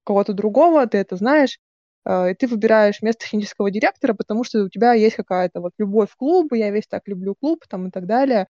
[0.04, 1.69] кого-то другого, ты это знаешь, а,
[2.08, 6.18] и ты выбираешь место технического директора, потому что у тебя есть какая-то вот любовь к
[6.18, 8.48] клубу, я весь так люблю клуб там и так далее.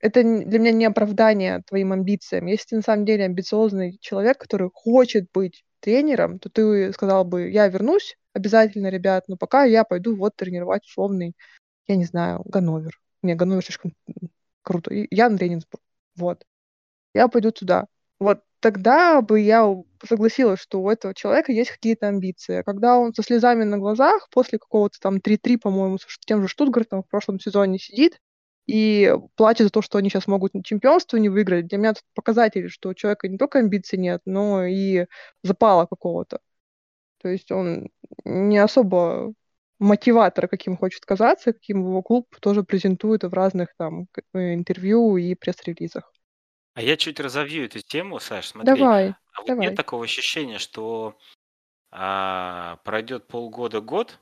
[0.00, 2.46] Это для меня не оправдание твоим амбициям.
[2.46, 7.50] Если ты на самом деле амбициозный человек, который хочет быть тренером, то ты сказал бы,
[7.50, 11.34] я вернусь обязательно, ребят, но пока я пойду вот тренировать условный,
[11.86, 13.00] я не знаю, Ганновер.
[13.22, 13.94] Не, Ганновер слишком
[14.62, 14.92] круто.
[14.92, 15.82] Я на Ленинсбург.
[16.16, 16.44] Вот.
[17.14, 17.86] Я пойду туда.
[18.18, 19.70] Вот тогда бы я
[20.02, 22.62] согласилась, что у этого человека есть какие-то амбиции.
[22.62, 27.02] Когда он со слезами на глазах после какого-то там 3-3, по-моему, с тем же Штутгартом
[27.02, 28.20] в прошлом сезоне сидит
[28.64, 32.70] и плачет за то, что они сейчас могут чемпионство не выиграть, для меня это показатель,
[32.70, 35.08] что у человека не только амбиций нет, но и
[35.42, 36.38] запала какого-то.
[37.20, 37.90] То есть он
[38.24, 39.34] не особо
[39.78, 46.13] мотиватор, каким хочет казаться, каким его клуб тоже презентует в разных там интервью и пресс-релизах.
[46.74, 48.74] А я чуть разовью эту тему, Саш, смотри.
[48.74, 49.66] Давай, А вот давай.
[49.66, 51.16] нет такого ощущения, что
[51.92, 54.18] а, пройдет полгода-год,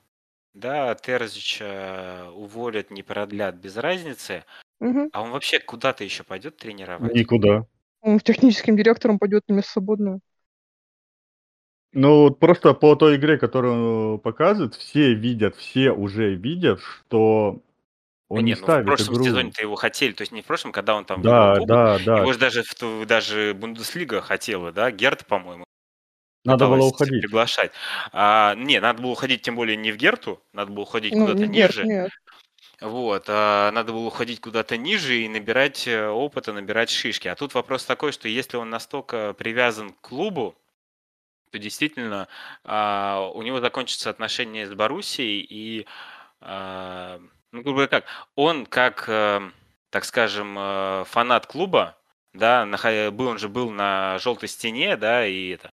[0.52, 4.44] да, Терзича уволят, не продлят, без разницы,
[4.80, 5.08] Мгм.
[5.12, 7.14] а он вообще куда-то еще пойдет тренировать?
[7.14, 7.66] Никуда.
[8.02, 10.20] Он техническим директором пойдет на место свободное.
[11.94, 17.62] Ну, вот просто по той игре, которую он показывает, все видят, все уже видят, что
[18.38, 19.24] он не нет, ну в прошлом игру.
[19.24, 22.18] сезоне-то его хотели, то есть не в прошлом, когда он там Да, кубок, да, да.
[22.18, 25.64] его же даже, в даже Бундеслига хотела, да, Герт, по-моему,
[26.44, 27.22] Надо было уходить.
[27.22, 27.72] приглашать.
[28.12, 31.46] А, не, надо было уходить тем более не в Герту, надо было уходить Ну, куда-то
[31.46, 31.86] не Герт, ниже.
[31.86, 32.10] нет.
[32.80, 37.28] Вот, а надо было уходить куда-то ниже и набирать э, опыта, набирать шишки.
[37.28, 40.56] А тут вопрос такой, что если он настолько привязан к клубу,
[41.52, 42.28] то действительно
[42.64, 45.86] а, у него закончатся отношения с Боруссией, и
[46.40, 47.20] а,
[47.52, 48.04] Ну, грубо говоря, как?
[48.34, 49.40] Он как, э,
[49.90, 51.98] так скажем, э, фанат клуба,
[52.32, 55.70] да, нах- был, он же был на желтой стене, да, и это,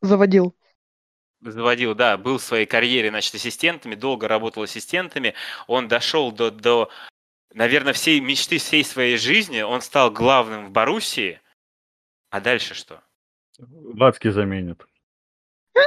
[0.00, 0.54] Заводил.
[1.40, 5.34] заводил, да, был в своей карьере, значит, ассистентами, долго работал ассистентами,
[5.66, 6.90] он дошел до, до,
[7.52, 11.40] наверное, всей мечты всей своей жизни, он стал главным в Боруссии,
[12.30, 13.02] а дальше что?
[13.58, 14.86] Вацки заменит.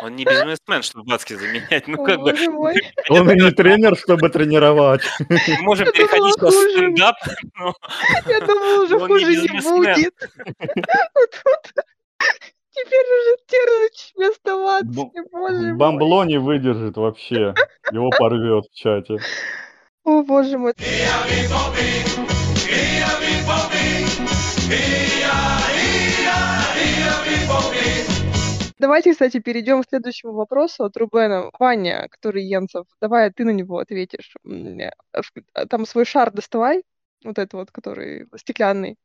[0.02, 1.88] Он не бизнесмен, чтобы Бацки заменять.
[1.88, 2.34] Ну, О, как бы.
[3.10, 5.02] Он и не тренер, чтобы тренировать.
[5.30, 6.70] мы можем Я переходить хуже.
[6.72, 7.16] стендап,
[7.56, 7.74] но
[8.28, 10.14] Я думала, уже хуже не будет.
[11.16, 11.84] Вот тут
[12.72, 15.74] Теперь уже Терзыч вместо Вацки, боже мой.
[15.78, 17.56] Бамбло не выдержит вообще.
[17.92, 19.18] Его порвет в чате.
[20.04, 20.74] О, боже мой.
[28.80, 31.50] Давайте, кстати, перейдем к следующему вопросу от Рубена.
[31.60, 34.36] Ваня, который Енцев, давай ты на него ответишь.
[34.46, 36.84] Э, в- Там свой шар доставай,
[37.24, 38.98] вот этот вот, который стеклянный.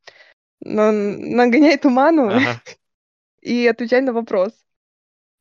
[0.61, 2.37] На- Нагоняй туману Ага.
[3.41, 4.53] и отвечай на вопрос.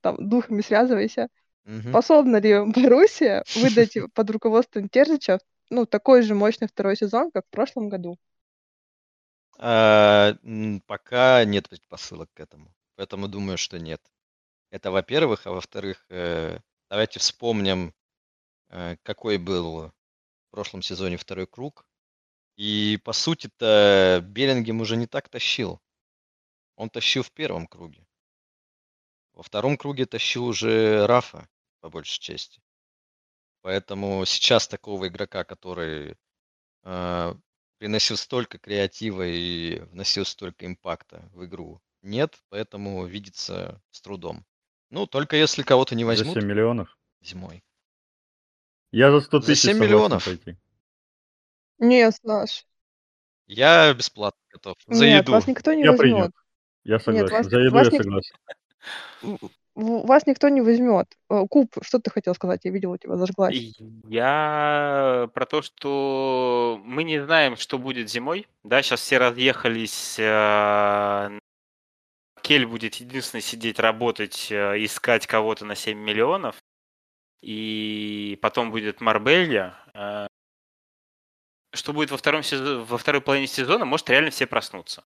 [0.01, 1.27] Там, духами связывайся.
[1.65, 1.89] Мгм.
[1.89, 5.39] Способна ли Боруссия выдать под руководством Терзича
[5.69, 8.17] ну, такой же мощный второй сезон, как в прошлом году?
[9.57, 10.35] А,
[10.85, 12.67] Пока нет предпосылок к этому.
[12.97, 14.01] Поэтому думаю, что нет.
[14.71, 15.45] Это во-первых.
[15.45, 17.93] А во-вторых, э, давайте вспомним,
[18.69, 21.85] э, какой был в прошлом сезоне второй круг.
[22.55, 25.81] И, по сути-то, Беллингем уже не так тащил.
[26.75, 28.07] Он тащил в первом круге.
[29.33, 31.47] Во втором круге тащил уже Рафа,
[31.81, 32.61] по большей части.
[33.61, 36.17] Поэтому сейчас такого игрока, который
[36.83, 37.35] э,
[37.77, 44.45] приносил столько креатива и вносил столько импакта в игру, нет, поэтому видится с трудом.
[44.91, 46.95] Ну, только если кого-то не За возьмут 7 миллионов.
[47.21, 47.63] зимой.
[48.91, 50.25] Я за 100 За тысяч 7 согласен миллионов?
[50.25, 50.57] пойти.
[51.79, 52.65] Нет, Саш.
[53.47, 54.75] Я бесплатно готов.
[54.87, 55.31] За Нет, еду.
[55.31, 55.99] вас никто не Я возьмет.
[56.01, 56.31] принят.
[56.83, 57.31] Я согласен.
[57.35, 58.35] вас- За еду вас я ник- согласен.
[59.75, 61.07] Вас никто не возьмет.
[61.29, 62.59] Э, Куб, что ты хотел сказать?
[62.65, 63.55] Я видела, у тебя зажглась.
[64.09, 68.47] Я про то, что мы не знаем, что будет зимой.
[68.65, 70.17] Да, сейчас все разъехались.
[72.55, 76.55] Э, Кель будет единственный сидеть, работать, э, искать кого-то на 7 миллионов.
[77.41, 79.75] И потом будет Марбелья.
[79.93, 80.27] Э,
[81.73, 85.03] Что будет во, втором сезо- во второй половине сезона, может реально все проснутся.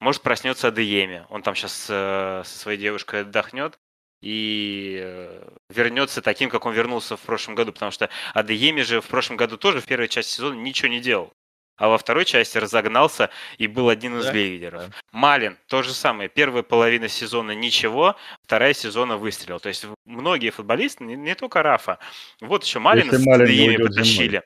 [0.00, 1.26] Может проснется Адееми.
[1.30, 3.78] Он там сейчас со своей девушкой отдохнет
[4.20, 7.72] и э, вернется таким, как он вернулся в прошлом году.
[7.72, 11.32] Потому что Адееми же в прошлом году тоже в первой части сезона ничего не делал.
[11.78, 14.88] А во второй части разогнался и был один из Да, лидеров.
[14.88, 14.96] да.
[15.12, 16.28] Малин то же самое.
[16.28, 19.60] Первая половина сезона ничего, вторая сезона выстрелил.
[19.60, 21.98] То есть многие футболисты, не, не только Рафа.
[22.40, 24.42] Вот еще Малин Если с Малин потащили.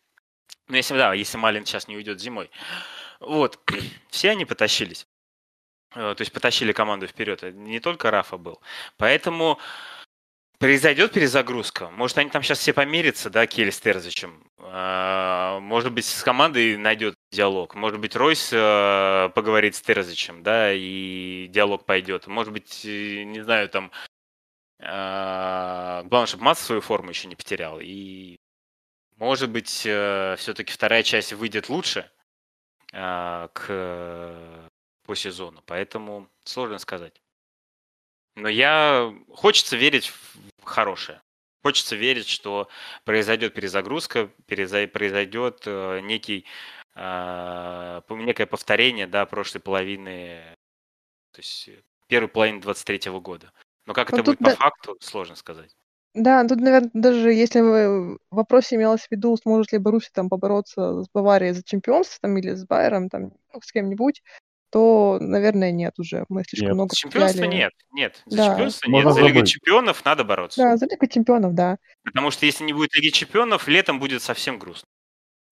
[0.68, 2.51] Ну, если, да, если Малин сейчас не уйдет зимой.
[3.18, 3.59] Вот.
[4.11, 5.07] Все они потащились.
[5.95, 7.42] Э, То есть потащили команду вперед.
[7.55, 8.61] Не только Рафа был.
[8.99, 9.59] Поэтому
[10.62, 11.90] произойдет перезагрузка.
[11.90, 14.48] Может, они там сейчас все помирятся, да, Келли с Терзичем.
[14.59, 17.75] А, Может быть, с командой найдет диалог.
[17.75, 22.29] Может быть, Ройс э, поговорит с Терзичем, да, и диалог пойдет.
[22.29, 23.90] Может быть, э, не знаю, там...
[24.79, 27.81] а, Главное, чтобы Мац свою форму еще не потерял.
[27.81, 28.37] И,
[29.16, 32.09] может быть, все-таки вторая часть выйдет лучше
[32.92, 33.51] к
[35.05, 35.61] по сезону.
[35.66, 37.20] Поэтому сложно сказать.
[38.37, 39.12] Но я...
[39.29, 40.12] Хочется верить
[40.64, 41.20] хорошее.
[41.62, 42.68] Хочется верить, что
[43.05, 46.44] произойдет перезагрузка, переза- произойдет э, некий,
[46.94, 50.40] по- некое повторение да, прошлой половины,
[51.33, 53.53] то есть э, первой половины 23 года.
[53.87, 55.75] Но как Ну, это будет по да- факту, сложно сказать.
[56.14, 61.03] Да, тут, наверное, даже если в вопросе имелось в виду, сможет ли Боруссия там побороться
[61.03, 64.22] с Баварией за чемпионство там, или с Байером, там, ну, с кем-нибудь,
[64.73, 66.25] то, наверное, нет уже.
[66.31, 66.75] Мы слишком Нет.
[66.75, 67.57] много За чемпионство потеряли.
[67.57, 68.23] нет, нет.
[68.25, 68.49] За Да.
[68.49, 69.15] чемпионство Можно нет.
[69.17, 70.63] За Лигу чемпионов надо бороться.
[70.63, 71.77] Да, за Лигу чемпионов, да.
[72.05, 74.89] Потому что если не будет Лиги чемпионов, летом будет совсем грустно.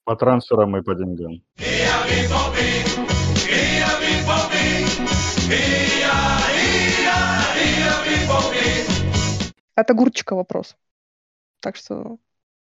[0.04, 1.42] По трансферам и по деньгам.
[9.74, 10.76] От огурчика вопрос.
[11.60, 12.18] Так что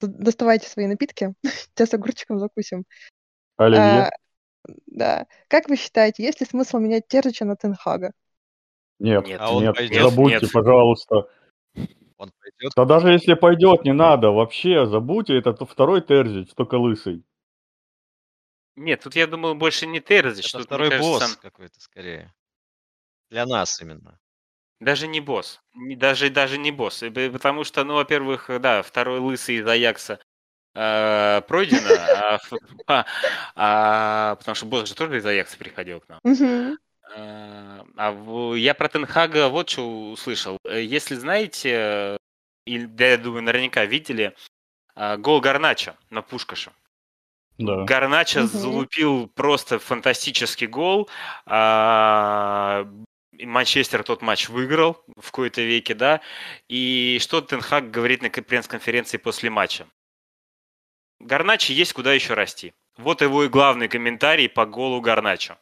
[0.01, 1.35] доставайте свои напитки.
[1.45, 2.85] Сейчас огурчиком закусим.
[3.57, 3.83] Оливье?
[4.07, 4.11] А,
[4.87, 5.27] да.
[5.49, 8.13] Как вы считаете, есть ли смысл менять Терзича на Тенхага?
[8.99, 9.41] Нет, Нет.
[9.41, 10.03] А он нет, пойдет?
[10.03, 10.53] забудьте, Нет.
[10.53, 11.29] пожалуйста.
[12.19, 12.73] Он пойдет.
[12.77, 17.25] Да даже если пойдет, не надо, вообще, забудьте, это второй Терзич, только лысый.
[18.77, 22.33] Нет, тут я думаю больше не Терзич, Это тут, второй кажется, босс какой-то скорее.
[23.31, 24.19] Для нас именно.
[24.81, 25.61] Даже не босс.
[25.75, 27.03] Даже, даже не босс.
[27.03, 30.19] Б- Потому что, ну, во-первых, да, второй лысый из Аякса э,
[30.73, 32.39] пройдено, а,
[32.87, 33.05] а,
[33.55, 36.21] а, потому что же тоже из Аякса приходил к нам.
[36.25, 36.79] Мгм.
[37.15, 40.59] А, я про Тенхага вот что услышал.
[40.65, 42.17] Э, Если знаете,
[42.67, 44.35] или, да, я думаю, наверняка видели
[45.19, 46.73] гол Гарнача на Пушкаша.
[47.59, 47.85] Да.
[47.85, 48.49] Гарнача Мгм.
[48.49, 51.09] залупил просто фантастический гол.
[53.41, 56.21] Манчестер тот матч выиграл в какой-то веке, да.
[56.69, 59.87] И что Тенхак говорит на пресс-конференции после матча?
[61.23, 62.75] Гарначи есть куда еще расти.
[62.97, 65.59] Вот его и главный комментарий по голу Гарначо.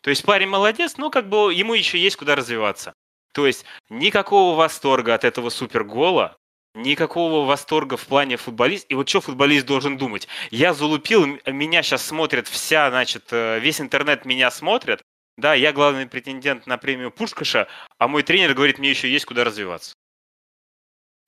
[0.00, 2.94] То есть парень молодец, но как бы ему еще есть куда развиваться.
[3.32, 6.38] То есть никакого восторга от этого супергола,
[6.74, 8.86] никакого восторга в плане футболист.
[8.88, 10.28] И вот что футболист должен думать?
[10.50, 15.02] Я залупил, меня сейчас смотрит вся, значит, э, весь интернет меня смотрит.
[15.36, 19.44] Да, я главный претендент на премию Пушкаша, а мой тренер говорит, мне еще есть куда
[19.44, 19.94] развиваться.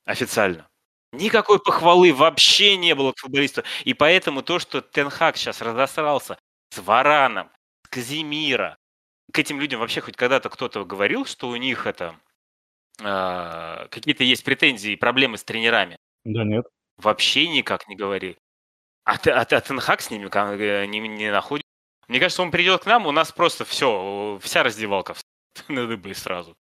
[0.07, 0.67] Официально.
[1.13, 3.63] Никакой похвалы вообще не было к футболисту.
[3.85, 6.39] И поэтому то, что Тенхак сейчас разосрался
[6.71, 7.51] с Вараном,
[7.85, 8.79] с Казимира,
[9.31, 12.17] к этим людям вообще хоть когда-то кто-то говорил, что у них это
[13.01, 15.99] э, какие-то есть претензии и проблемы с тренерами?
[16.25, 16.67] Да нет.
[16.97, 18.39] Вообще никак не говори.
[19.05, 21.67] А, а, а Тенхак с ними э, не, не находит.
[22.09, 25.15] Мне кажется, он придет к нам, у нас просто все, вся раздевалка
[25.69, 26.55] на дыбы сразу.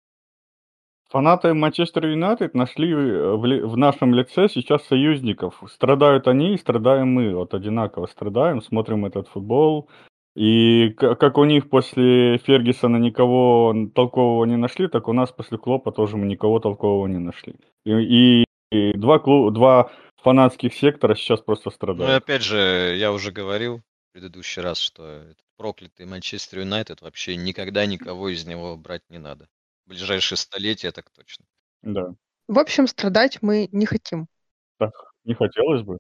[1.11, 5.63] Фанаты Манчестер Юнайтед нашли э, в, ли- в нашем лице сейчас союзников.
[5.73, 7.35] Страдают они, и страдаем мы.
[7.35, 9.89] Вот одинаково страдаем, смотрим этот футбол.
[10.37, 15.57] И к- как у них после Фергюсона никого толкового не нашли, так у нас после
[15.57, 17.55] Клопа тоже мы никого толкового не нашли.
[17.87, 19.91] И, и- и два, клу- два
[20.23, 22.23] фанатских сектора сейчас просто Ну и страдают.
[22.23, 27.87] опять же, я уже говорил в предыдущий раз, что этот проклятый Манчестер Юнайтед вообще никогда
[27.87, 29.49] никого из него брать не надо.
[29.89, 31.47] В ближайшие столетия так точно.
[31.81, 32.13] Да,
[32.47, 34.29] В общем, страдать мы не хотим.
[34.77, 34.93] так
[35.25, 35.97] не хотелось бы.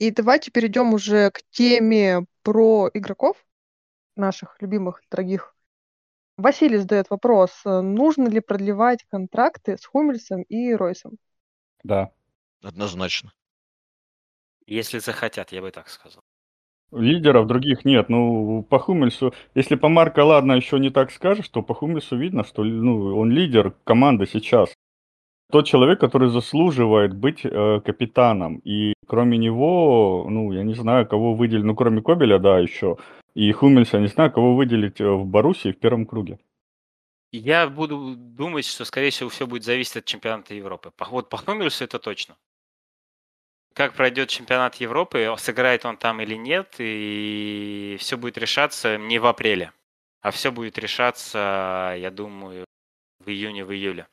[0.00, 3.36] И давайте перейдем уже к теме про игроков,
[4.16, 5.54] наших любимых, дорогих.
[6.36, 11.12] Василий задает вопрос, нужно ли продлевать контракты с Хумельсом и Ройсом?
[11.84, 12.10] Да.
[12.60, 13.32] Однозначно.
[14.68, 16.22] Если захотят, я бы так сказал.
[16.92, 18.08] Лидеров других нет.
[18.10, 22.44] Ну, по Хумельсу, если по Марко, ладно, еще не так скажешь, то по Хумельсу видно,
[22.44, 24.74] что ну, он лидер команды сейчас.
[25.50, 28.58] Тот человек, который заслуживает быть э, капитаном.
[28.58, 32.98] И кроме него, ну, я не знаю, кого выделить, ну, кроме Кобеля, да, еще.
[33.34, 36.38] И Хумельса, не знаю, кого выделить э, в Боруссии в первом круге.
[37.32, 40.92] Я буду думать, что, скорее всего, все будет зависеть от чемпионата Европы.
[41.10, 42.36] Вот по Хумельсу это точно.
[43.74, 49.26] Как пройдет чемпионат Европы, сыграет он там или нет, и все будет решаться не в
[49.26, 49.72] апреле,
[50.20, 52.64] а все будет решаться, я думаю,
[53.20, 54.06] в июне, в июле.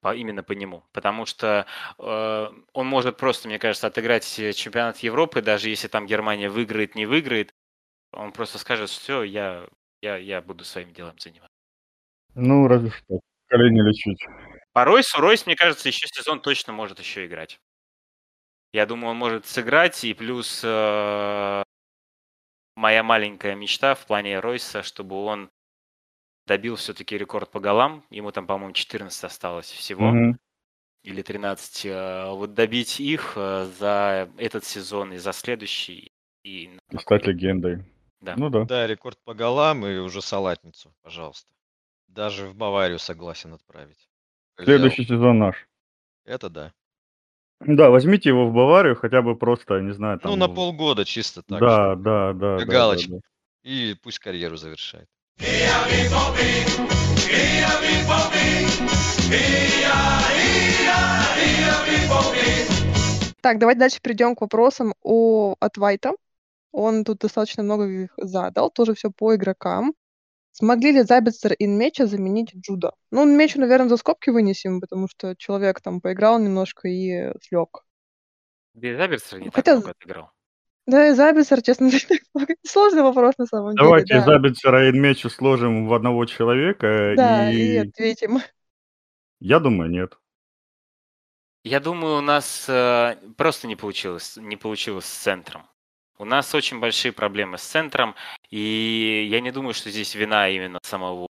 [0.00, 0.84] По, именно по нему.
[0.92, 1.66] Потому что
[1.98, 7.04] э, он может просто, мне кажется, отыграть чемпионат Европы, даже если там Германия выиграет, не
[7.04, 7.52] выиграет.
[8.12, 9.66] Он просто скажет, все, я,
[10.00, 11.52] я, я буду своим делом заниматься.
[12.34, 13.20] Ну, разве что.
[13.48, 14.24] Колени лечить.
[14.72, 17.58] По Ройсу, Ройс, мне кажется, еще сезон точно может еще играть.
[18.72, 21.62] Я думаю, он может сыграть, и плюс э,
[22.76, 25.50] моя маленькая мечта в плане Ройса, чтобы он
[26.46, 28.04] добил все-таки рекорд по голам.
[28.10, 30.38] Ему там, по-моему, 14 осталось всего, Мгм.
[31.02, 31.86] или 13.
[31.86, 36.12] Э, Вот добить их э, за этот сезон и за следующий.
[36.44, 37.84] И И стать легендой.
[38.20, 38.34] Да.
[38.36, 38.64] Ну да.
[38.64, 41.48] Да, рекорд по голам и уже салатницу, пожалуйста.
[42.08, 44.08] Даже в Баварию согласен отправить.
[44.60, 45.56] Следующий сезон наш.
[46.24, 46.34] Взял.
[46.36, 46.72] Это да.
[47.60, 50.30] Да, возьмите его в Баварию, хотя бы просто, не знаю, там...
[50.30, 51.60] Ну, на полгода чисто так.
[51.60, 52.56] Да, чтобы- да, да.
[52.58, 53.10] Для да, галочки.
[53.10, 53.20] да, да.
[53.64, 55.08] И пусть карьеру завершает.
[63.40, 66.12] Так, давайте дальше перейдем к вопросам о, от Вайта.
[66.72, 69.94] Он тут достаточно много их задал, тоже все по игрокам.
[70.58, 72.92] Смогли ли Забицер и Нмеча заменить Джуда?
[73.12, 77.84] Ну, Нмечу, наверное, за скобки вынесем, потому что человек там поиграл немножко и слег.
[78.74, 80.30] Да и Заберцер не так Хотя- много отыграл.
[80.88, 81.90] Да, и Забицер, честно,
[82.66, 84.20] сложный вопрос на самом Давайте деле.
[84.26, 84.32] да.
[84.32, 88.38] Забицера и Мечу сложим в одного человека, Да, и и ответим.
[89.38, 90.18] я думаю, нет.
[91.62, 95.68] Я думаю, у нас э, просто не получилось, не получилось с центром.
[96.18, 98.14] У нас очень большие проблемы с центром,
[98.50, 101.28] и я не думаю, что здесь вина именно самого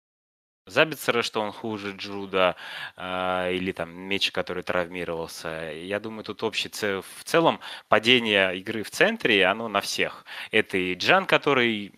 [0.68, 2.56] Забицера, что он хуже Джуда,
[2.96, 5.72] э, или там Меч, который травмировался.
[5.74, 7.60] Я думаю, тут общий це- в целом
[7.90, 10.26] падение игры в центре, оно на всех.
[10.52, 11.94] Это и Джан, который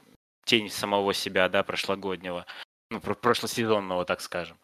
[0.45, 2.45] тень самого себя, да, прошлогоднего.
[2.89, 4.57] ну, прошлосезонного, так скажем.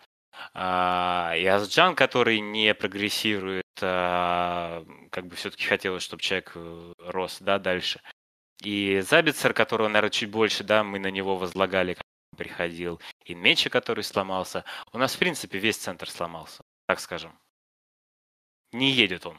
[0.53, 7.37] А, и Азджан, который не прогрессирует, а, как бы все-таки хотелось, чтобы человек э, рос,
[7.39, 8.01] да, дальше.
[8.63, 13.01] И Забицер, которого, наверное, чуть больше, да, мы на него возлагали, когда он приходил.
[13.25, 14.65] И Мечи, который сломался.
[14.91, 17.37] У нас, в принципе, весь центр сломался, так скажем.
[18.71, 19.37] Не едет он.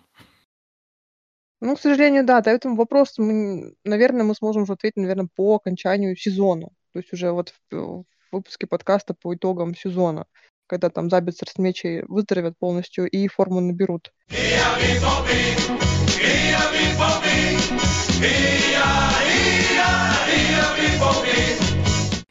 [1.61, 5.57] Ну, к сожалению, да, по этому вопросу мы, наверное, мы сможем уже ответить, наверное, по
[5.57, 6.69] окончанию сезона.
[6.93, 10.27] То есть уже вот в выпуске подкаста по итогам сезона,
[10.71, 14.13] когда там Забицер с Мечей выздоровят полностью и форму наберут.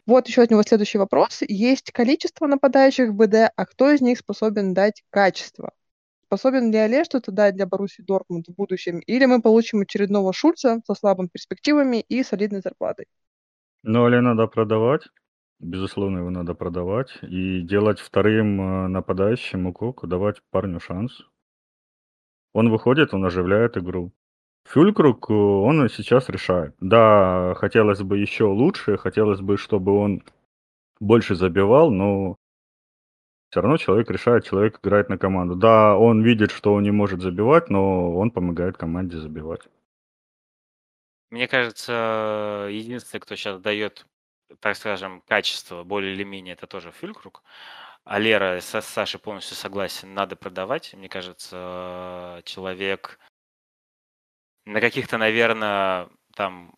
[0.06, 1.40] Вот еще от него следующий вопрос.
[1.50, 5.74] Есть количество нападающих в БД, а кто из них способен дать качество?
[6.24, 9.00] Способен ли Оле что-то дать для Баруси Дортмунд в будущем?
[9.00, 13.08] Или мы получим очередного Шульца со слабыми перспективами и солидной зарплатой?
[13.84, 15.02] Ну, Оле надо продавать.
[15.60, 17.18] Безусловно, его надо продавать.
[17.22, 21.22] И делать вторым э, нападающим Укоку, давать парню шанс.
[22.54, 24.14] Он выходит, он оживляет игру.
[24.66, 26.76] Фюлькрук, э, он сейчас решает.
[26.80, 30.24] Да, хотелось бы еще лучше, хотелось бы, чтобы он
[31.02, 32.38] больше забивал, но
[33.50, 35.56] все равно человек решает, человек играет на команду.
[35.56, 39.68] Да, он видит, что он не может забивать, но он помогает команде забивать.
[41.32, 44.06] Мне кажется, единственный, кто сейчас дает,
[44.60, 47.44] так скажем, качество более или менее, это тоже Фюлькрук.
[48.04, 50.94] А Лера со Сашей полностью согласен, надо продавать.
[50.94, 53.20] Мне кажется, человек
[54.66, 56.76] на каких-то, наверное, там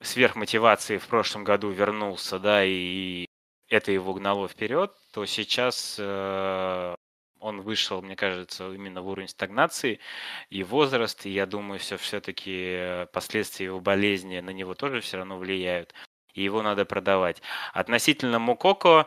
[0.00, 3.26] сверхмотивации в прошлом году вернулся, да, и
[3.68, 6.94] это его гнало вперед, то сейчас э,
[7.40, 10.00] он вышел, мне кажется, именно в уровень стагнации
[10.50, 15.38] и возраст, и я думаю, все все-таки последствия его болезни на него тоже все равно
[15.38, 15.94] влияют,
[16.34, 17.42] и его надо продавать.
[17.72, 19.06] Относительно Мукоко,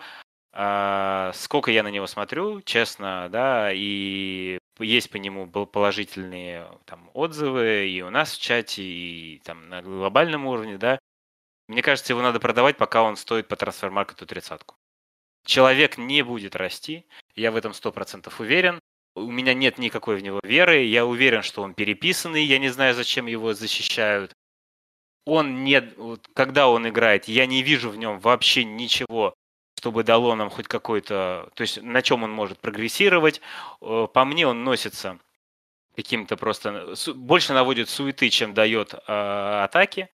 [0.53, 7.89] э, сколько я на него смотрю, честно, да, и есть по нему положительные там, отзывы
[7.89, 10.99] и у нас в чате, и там на глобальном уровне, да,
[11.67, 14.75] мне кажется, его надо продавать, пока он стоит по трансфер-маркету тридцатку.
[15.45, 17.05] Человек не будет расти,
[17.35, 18.79] я в этом сто процентов уверен.
[19.15, 22.93] У меня нет никакой в него веры, я уверен, что он переписанный, я не знаю,
[22.93, 24.33] зачем его защищают.
[25.25, 25.81] Он не,
[26.33, 29.33] когда он играет, я не вижу в нем вообще ничего,
[29.79, 33.41] чтобы дало нам хоть какой-то, то есть на чем он может прогрессировать.
[33.81, 35.19] Э, по мне он носится
[35.95, 40.09] каким-то просто, больше наводит суеты, чем дает э, атаки.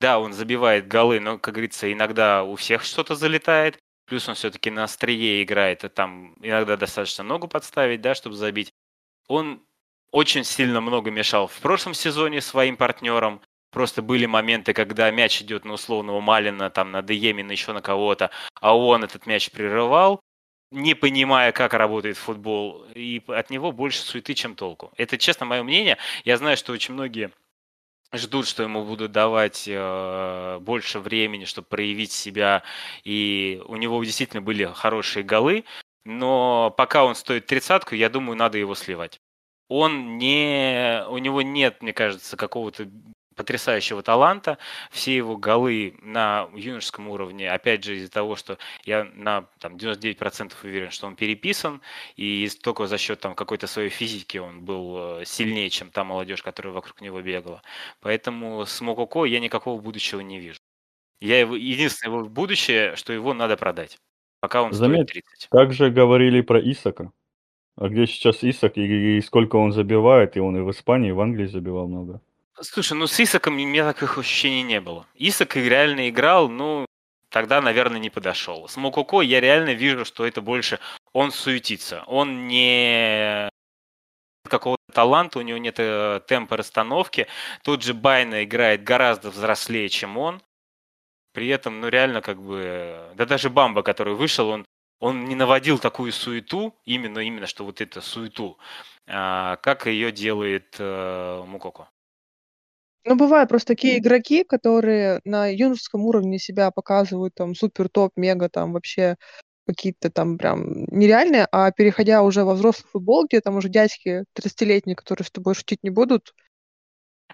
[0.00, 3.78] Да, он забивает голы, но, как говорится, иногда у всех что-то залетает.
[4.06, 8.72] Плюс он все-таки на острие играет, и там иногда достаточно ногу подставить, да, чтобы забить.
[9.26, 9.62] Он
[10.12, 13.40] очень сильно много мешал в прошлом сезоне своим партнерам.
[13.76, 18.30] Просто были моменты, когда мяч идет на условного Малина, там, на Деемина, еще на кого-то,
[18.58, 20.20] а он этот мяч прерывал,
[20.70, 24.94] не понимая, как работает футбол, и от него больше суеты, чем толку.
[24.96, 25.98] Это, честно, мое мнение.
[26.24, 27.32] Я знаю, что очень многие
[28.14, 32.62] ждут, что ему будут давать э, больше времени, чтобы проявить себя,
[33.04, 35.66] и у него действительно были хорошие голы,
[36.06, 39.20] но пока он стоит тридцатку, я думаю, надо его сливать.
[39.68, 42.88] Он не, у него нет, мне кажется, какого-то
[43.36, 44.58] потрясающего таланта.
[44.90, 50.52] Все его голы на юношеском уровне, опять же, из-за того, что я на там, 99%
[50.64, 51.80] уверен, что он переписан,
[52.16, 56.42] и только за счет там, какой-то своей физики он был э, сильнее, чем та молодежь,
[56.42, 57.62] которая вокруг него бегала.
[58.00, 60.58] Поэтому с Мококо я никакого будущего не вижу.
[61.20, 63.98] Я его, единственное его будущее, что его надо продать,
[64.40, 65.48] пока он Заметь, стоит 30.
[65.50, 67.12] также говорили про Исака.
[67.76, 71.12] А где сейчас Исак и, и сколько он забивает, и он и в Испании, и
[71.12, 72.22] в Англии забивал много.
[72.60, 75.06] Слушай, ну с Исаком у меня таких ощущений не было.
[75.14, 76.86] Исак реально играл, ну,
[77.28, 78.66] тогда, наверное, не подошел.
[78.66, 80.78] С Мококо я реально вижу, что это больше
[81.12, 82.02] он суетится.
[82.06, 83.50] Он не
[84.48, 87.26] какого-то таланта, у него нет э, темпа расстановки.
[87.62, 90.40] Тот же Байна играет гораздо взрослее, чем он.
[91.32, 93.12] При этом, ну реально, как бы...
[93.16, 94.64] Да даже Бамба, который вышел, он,
[95.00, 98.56] он не наводил такую суету, именно, именно, что вот эту суету,
[99.06, 101.88] а, как ее делает э, Мукоко.
[103.08, 108.48] Ну, бывают просто такие игроки, которые на юношеском уровне себя показывают там супер топ, мега,
[108.48, 109.14] там вообще
[109.64, 114.96] какие-то там прям нереальные, а переходя уже во взрослый футбол, где там уже дядьки 30-летние,
[114.96, 116.34] которые с тобой шутить не будут.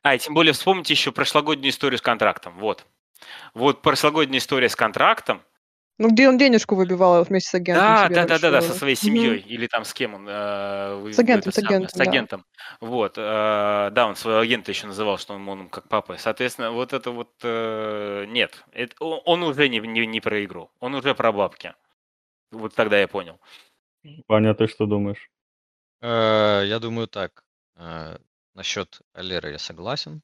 [0.03, 2.59] А, и тем более вспомните еще прошлогоднюю историю с контрактом.
[2.59, 2.87] Вот.
[3.55, 5.43] Вот прошлогодняя история с контрактом.
[6.03, 8.75] Ну, где он денежку выбивал вместе с агентом Да, себе да, да, да, да, со
[8.75, 12.03] своей семьей или там с кем он, э, С агентом, с агентом, с да.
[12.03, 12.45] агентом.
[12.81, 13.21] Вот, э,
[13.93, 16.17] да, он своего агента еще называл, что он, он как папа.
[16.19, 20.97] Соответственно, вот это вот э, нет, это, он уже не, не, не про игру, он
[20.97, 21.73] уже про бабки.
[22.51, 23.39] Вот тогда я понял.
[24.27, 25.31] Ваня, ты что думаешь?
[26.01, 27.45] Э, Я думаю так.
[27.77, 28.19] э,
[28.55, 30.21] Насчет Алеры я согласен.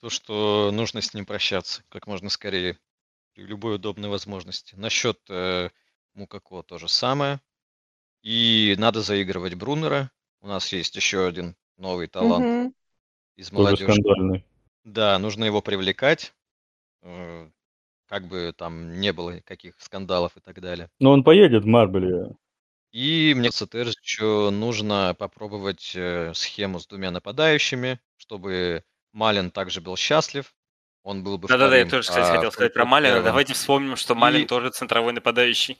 [0.00, 2.78] То, что нужно с ним прощаться как можно скорее,
[3.42, 4.74] любой удобной возможности.
[4.76, 5.70] Насчет э,
[6.14, 7.40] Мукако то же самое.
[8.22, 10.10] И надо заигрывать Брунера.
[10.40, 12.74] У нас есть еще один новый талант Мгм.
[13.36, 13.92] из Тоже молодежи.
[13.92, 14.44] скандальный.
[14.84, 16.34] Да, нужно его привлекать,
[17.02, 17.50] э,
[18.06, 20.90] как бы там не было каких скандалов и так далее.
[20.98, 22.34] Но он поедет в Марбеле.
[22.90, 28.82] И мне кажется, еще нужно попробовать э, схему с двумя нападающими, чтобы
[29.12, 30.54] Малин также был счастлив.
[31.08, 33.08] Он был бы Да-да-да, я тоже, кстати, а хотел сказать про Малина.
[33.14, 33.24] первым.
[33.24, 35.78] Давайте вспомним, что Малин И- тоже центровой нападающий.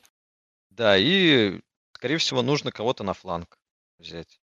[0.71, 1.61] Да, и,
[1.93, 3.59] скорее всего, нужно кого-то на фланг
[3.99, 4.41] взять.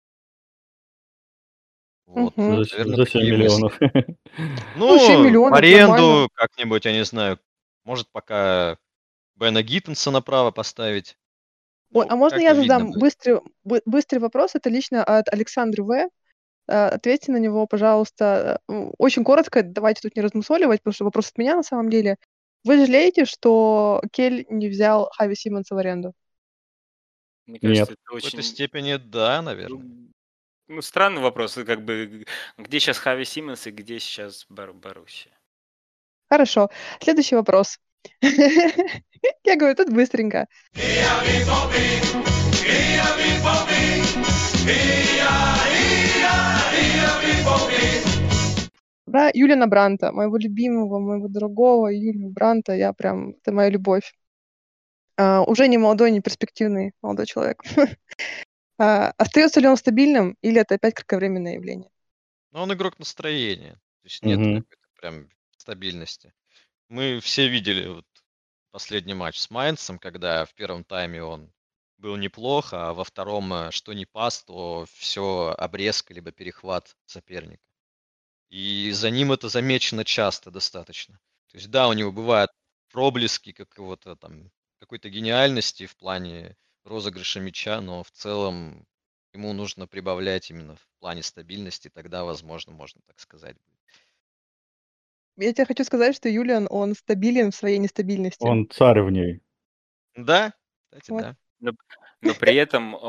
[2.05, 2.65] Вот, Мгм.
[2.65, 3.43] За, наверное, за 7 такие мысли.
[3.43, 3.79] миллионов.
[4.75, 6.27] Ну, Ну, 7 миллионов, в аренду нормально.
[6.33, 7.39] как-нибудь, я не знаю,
[7.85, 8.77] может пока
[9.35, 11.15] Бена Гиттенса направо поставить.
[11.93, 12.99] Ой, Ну, а можно я задам будет.
[12.99, 14.53] быстрый, бы- быстрый вопрос?
[14.55, 16.09] Это лично от Александры В.
[16.67, 18.59] Э, Ответьте на него, пожалуйста.
[18.69, 22.17] М, Очень коротко, давайте тут не размусоливать, потому что вопрос от меня на самом деле.
[22.63, 26.13] Вы жалеете, что Кель не взял Хави Симмонса в аренду?
[27.45, 27.89] Мне кажется, Нет.
[27.89, 28.43] это В какой-то очень...
[28.43, 29.85] степени да, наверное.
[30.69, 31.55] Ну, странный вопрос.
[31.55, 32.25] Как бы,
[32.57, 35.37] где сейчас Хави Симмонс и где сейчас Бар Боруссия?
[36.29, 36.69] Хорошо.
[37.01, 37.79] Следующий вопрос.
[38.21, 40.47] Я говорю, тут быстренько.
[49.05, 54.13] Про Юлиана Бранта, моего любимого, моего дорогого Юлию Бранта, я прям, это моя любовь.
[55.17, 57.61] А, уже не молодой, не перспективный молодой человек.
[58.79, 61.91] А, остается ли он стабильным или это опять кратковременное явление?
[62.51, 63.73] Но он игрок настроения.
[63.73, 64.63] То есть нет Мгм.
[64.63, 66.33] какой-то прям стабильности.
[66.89, 68.05] Мы все видели вот
[68.71, 71.51] последний матч с Майнцем, когда в первом тайме он
[72.03, 77.63] был неплохо, а во втором, э, что не пас, то все обрезка либо перехват соперника.
[78.49, 81.19] И за ним это замечено часто достаточно.
[81.47, 82.51] То есть да, у него бывают
[82.91, 88.85] проблески какого-то там какой-то гениальности в плане розыгрыша мяча, но в целом
[89.33, 93.55] ему нужно прибавлять именно в плане стабильности, тогда, возможно, можно так сказать.
[93.55, 93.73] будет.
[95.37, 98.43] Я тебе хочу сказать, что Юлиан, он стабилен в своей нестабильности.
[98.43, 99.41] Он царь в ней.
[100.15, 100.53] Да,
[100.89, 101.21] кстати, Вот.
[101.21, 101.37] да.
[102.21, 102.99] Но при этом, э,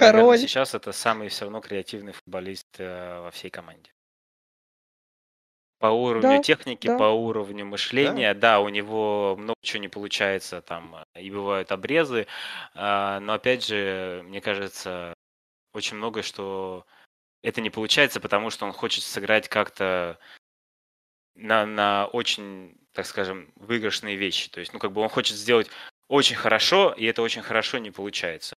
[0.00, 3.92] наверное, сейчас это самый все равно креативный футболист э, во всей команде.
[5.78, 6.96] По уровню Да, техники, да.
[6.96, 12.26] по уровню мышления, да, у него много чего не получается, там э, и бывают обрезы,
[12.74, 15.12] а, но опять же, мне кажется,
[15.74, 16.86] очень многое, что
[17.42, 20.18] это не получается, потому что он хочет сыграть как-то
[21.34, 24.50] на, на очень, так скажем, выигрышные вещи.
[24.50, 25.70] То есть, ну, как бы он хочет сделать
[26.08, 28.54] очень хорошо, и это очень хорошо не получается.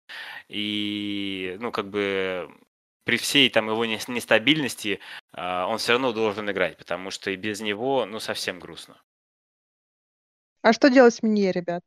[0.48, 2.50] И, ну, как бы
[3.04, 5.00] при всей там его нес- нестабильности
[5.32, 9.00] а, он все равно должен играть, потому что и без него, ну, совсем грустно.
[10.60, 11.82] А что делать с Минье, ребят?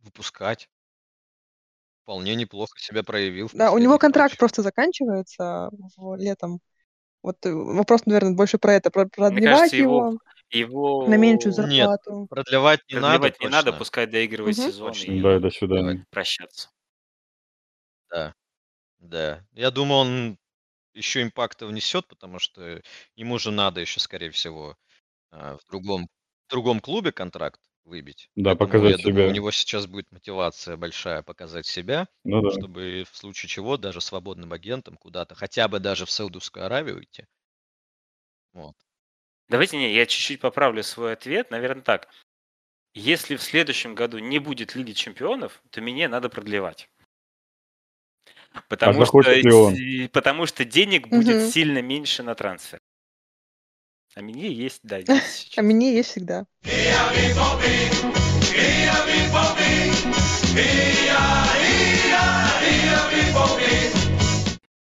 [0.00, 0.70] Выпускать.
[2.04, 4.38] Вполне неплохо себя проявил Да, у него контракт матчах.
[4.38, 6.60] просто заканчивается в летом.
[7.22, 10.18] Вот э, вопрос, наверное, больше про это, про Мне продлевать кажется, его его,
[10.50, 11.92] его на меньшую Нет.
[11.92, 12.28] зарплату.
[12.28, 14.58] Продлевать не надо продлевать не надо, пускай доигрывает Мгм.
[14.58, 15.14] сезон Точно.
[15.14, 16.06] и Да, надо до свидания.
[16.10, 16.70] прощаться.
[18.10, 18.34] Да,
[19.00, 19.46] да.
[19.52, 20.38] Я думаю, он
[20.94, 22.82] еще импакта внесет, потому что
[23.16, 24.76] ему же надо еще, скорее всего,
[25.30, 26.08] а, в другом,
[26.48, 28.30] в другом клубе контракт выбить.
[28.36, 29.32] Да, Поэтому, показать я думаю, у себя.
[29.32, 32.50] него сейчас будет мотивация большая показать себя, Ну да.
[32.50, 37.26] чтобы в случае чего даже свободным агентом куда-то, хотя бы даже в Саудовскую Аравию уйти.
[38.54, 38.85] Вот.
[39.48, 41.50] Давайте не, я чуть-чуть поправлю свой ответ.
[41.50, 42.08] Наверное, так.
[42.94, 46.88] Если в следующем году не будет Лиги Чемпионов, то мне надо продлевать.
[48.68, 51.50] Потому, что, А с- потому что денег будет Мгм.
[51.50, 52.80] сильно меньше на трансфер.
[54.14, 55.06] А мне есть, да, есть
[55.58, 55.62] А.
[55.62, 56.46] Минье есть всегда.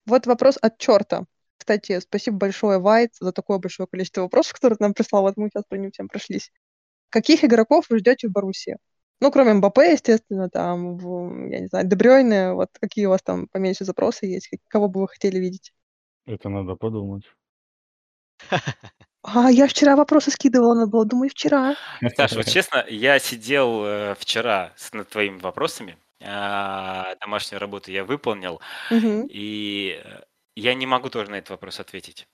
[0.06, 1.26] Вот вопрос от черта.
[1.64, 5.22] Кстати, спасибо большое, Вайт, за такое большое количество вопросов, которые ты нам прислал.
[5.22, 6.52] Вот мы сейчас по ним всем прошлись.
[7.10, 8.76] Каких игроков вы ждете в Боруссии?
[9.22, 13.48] Ну, кроме МБП, естественно, там, в- я не знаю, Дебрёйне, вот какие у вас там
[13.48, 15.72] поменьше запросы есть, как- кого бы вы хотели видеть?
[16.26, 17.24] Это надо подумать.
[19.22, 21.76] А, я вчера вопросы скидывала, надо было, думаю, вчера.
[22.18, 28.04] Саша, вот честно, я сидел э, вчера с, над твоими вопросами, а, домашнюю работу я
[28.04, 28.60] выполнил,
[28.92, 29.28] Мгм.
[29.30, 30.22] и э,
[30.56, 32.28] я не могу тоже на этот вопрос ответить.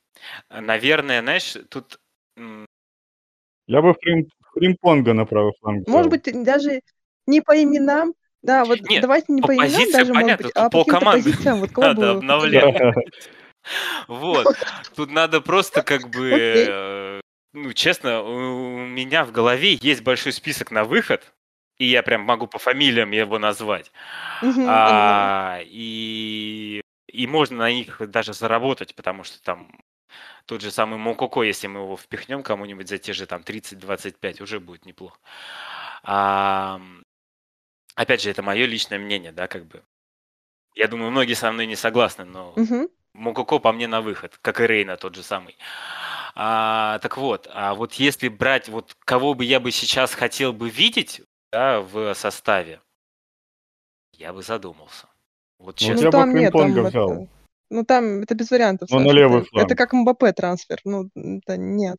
[0.50, 2.00] Наверное, знаешь, тут
[2.36, 6.82] Я бы Фрим, Фримпонга на правый фланг Может быть, даже
[7.28, 10.44] не по именам, да, вот Нет, давайте не по по именам позициям даже, может понятно,
[10.46, 12.96] быть, тут а по полкоманды позициям, вот кого надо обновлять.
[14.08, 14.48] Вот.
[14.96, 17.22] Тут надо просто как бы,
[17.54, 21.34] ну, честно, у меня в голове есть большой список на выход,
[21.78, 23.92] и я прям могу по фамилиям его назвать.
[24.42, 26.79] А, и,
[27.10, 29.72] и можно на них даже заработать, потому что там
[30.46, 34.60] тот же самый Мококо, если мы его впихнем кому-нибудь за те же там 30-25, уже
[34.60, 35.20] будет неплохо.
[36.04, 36.82] А,
[37.96, 39.84] опять же, это мое личное мнение, да, как бы.
[40.76, 42.90] Я думаю, многие со мной не согласны, но Мгм.
[43.14, 45.58] Мококо по мне на выход, как и Рейна тот же самый.
[46.36, 50.70] А, так вот, а вот если брать, вот кого бы я бы сейчас хотел бы
[50.70, 52.82] видеть да, в составе,
[54.14, 55.09] я бы задумался.
[55.60, 55.96] Вот Ну, честно.
[55.96, 57.12] Ну я бы там нет, там взял.
[57.12, 57.28] это,
[57.70, 59.66] ну там это без вариантов, Ну, на левый это, фланг.
[59.66, 61.98] это как МБП трансфер, ну это нет.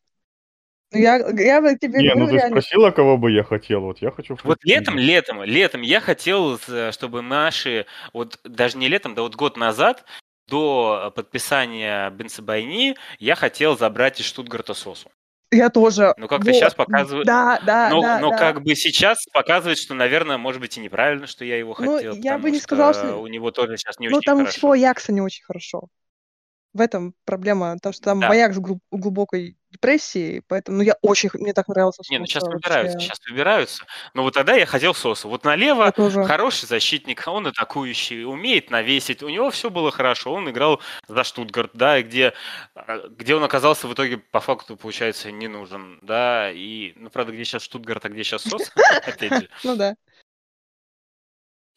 [0.91, 3.81] Ну, Я, я вот тебе Не, ну ты реально, спросила, кого бы я хотел.
[3.81, 8.89] Вот я хочу Вот летом, летом, летом я хотел, э, чтобы наши, вот даже не
[8.89, 10.03] летом, да вот год назад,
[10.47, 15.09] до подписания Бенцебайни, я хотел забрать из Штутгарта Сосу.
[15.51, 17.25] Я тоже, Ну, как-то вот, сейчас показывают...
[17.27, 18.37] да, да, Но, да, но да.
[18.37, 22.15] как бы сейчас показывает, что, наверное, может быть и неправильно, что я его Ну, хотел,
[22.15, 24.57] я бы не сказала, что у него тоже сейчас не Ну, очень там у хорошо.
[24.57, 25.87] всего Аякса не очень хорошо.
[26.73, 28.29] В этом проблема, то, что там Да.
[28.29, 32.25] Аякс в глуб- в глубокой депрессии, поэтому ну, я очень, мне так нравился Не, ну
[32.25, 33.85] сейчас Соса выбираются, сейчас выбираются.
[34.13, 35.29] Но вот тогда я хотел Сосу.
[35.29, 36.23] Вот налево тоже.
[36.23, 39.23] хороший защитник, он атакующий, умеет навесить.
[39.23, 40.33] У него все было хорошо.
[40.33, 42.33] Он играл за Штутгарт, да, где,
[42.75, 46.51] а, где он оказался в итоге по факту, получается, не нужен, да.
[46.51, 48.71] И, ну, правда, где сейчас Штутгарт, а где сейчас Сос,
[49.05, 49.49] опять же.
[49.63, 49.95] Ну да.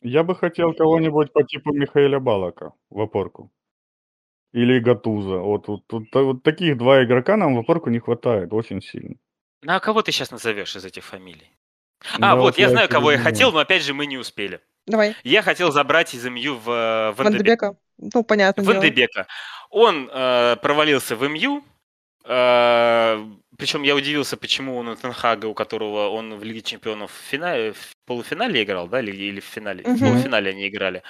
[0.00, 3.50] Я бы хотел кого-нибудь по типу Михаила Балака в опорку.
[4.54, 5.38] Или Гатуза.
[5.38, 9.16] Вот, вот, вот, вот таких два игрока нам в опорку не хватает очень сильно.
[9.62, 11.50] Ну, а кого ты сейчас назовешь из этих фамилий?
[12.14, 14.60] А, Да, вот, я знаю, еще кого я хотел, но опять же мы не успели.
[14.86, 15.16] Давай.
[15.24, 17.62] Я хотел забрать из МЮ в э, Ван де Бек.
[17.62, 17.76] Вандебека.
[17.98, 18.62] Ну, понятно.
[18.62, 19.26] Ван де Бека.
[19.70, 21.64] Он э, провалился в МЮ.
[23.58, 27.72] причем я удивился, почему он у Тенхага, у которого он в Лиге Чемпионов в, финале,
[27.72, 29.82] в полуфинале играл, да, или, или в финале?
[29.82, 29.98] В Мгм.
[29.98, 31.02] полуфинале они играли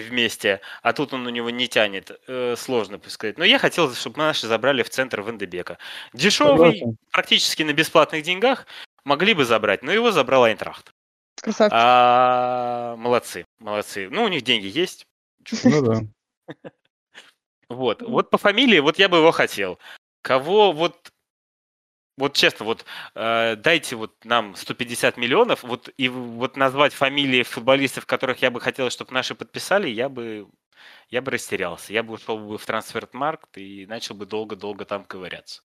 [0.00, 2.10] вместе, а тут он у него не тянет.
[2.26, 3.38] Э, сложно сказать.
[3.38, 5.78] Но я хотел, чтобы наши забрали в центр Вандебека.
[6.12, 6.96] Дешевый, Согласен.
[7.10, 8.66] практически на бесплатных деньгах,
[9.04, 10.92] могли бы забрать, но его забрал Айнтрахт.
[11.40, 11.72] Красавчик.
[11.76, 14.08] А, молодцы, молодцы.
[14.10, 15.06] Ну, у них деньги есть.
[15.64, 16.00] Ну да.
[17.68, 19.78] Вот, вот по фамилии, вот я бы его хотел.
[20.22, 21.12] Кого вот,
[22.18, 28.06] вот честно, вот э, дайте вот нам 150 миллионов, вот и вот назвать фамилии футболистов,
[28.06, 30.48] которых я бы хотел, чтобы наши подписали, я бы,
[31.10, 31.92] я бы растерялся.
[31.92, 35.62] Я бы ушел бы в трансфермаркт и начал бы долго-долго там ковыряться.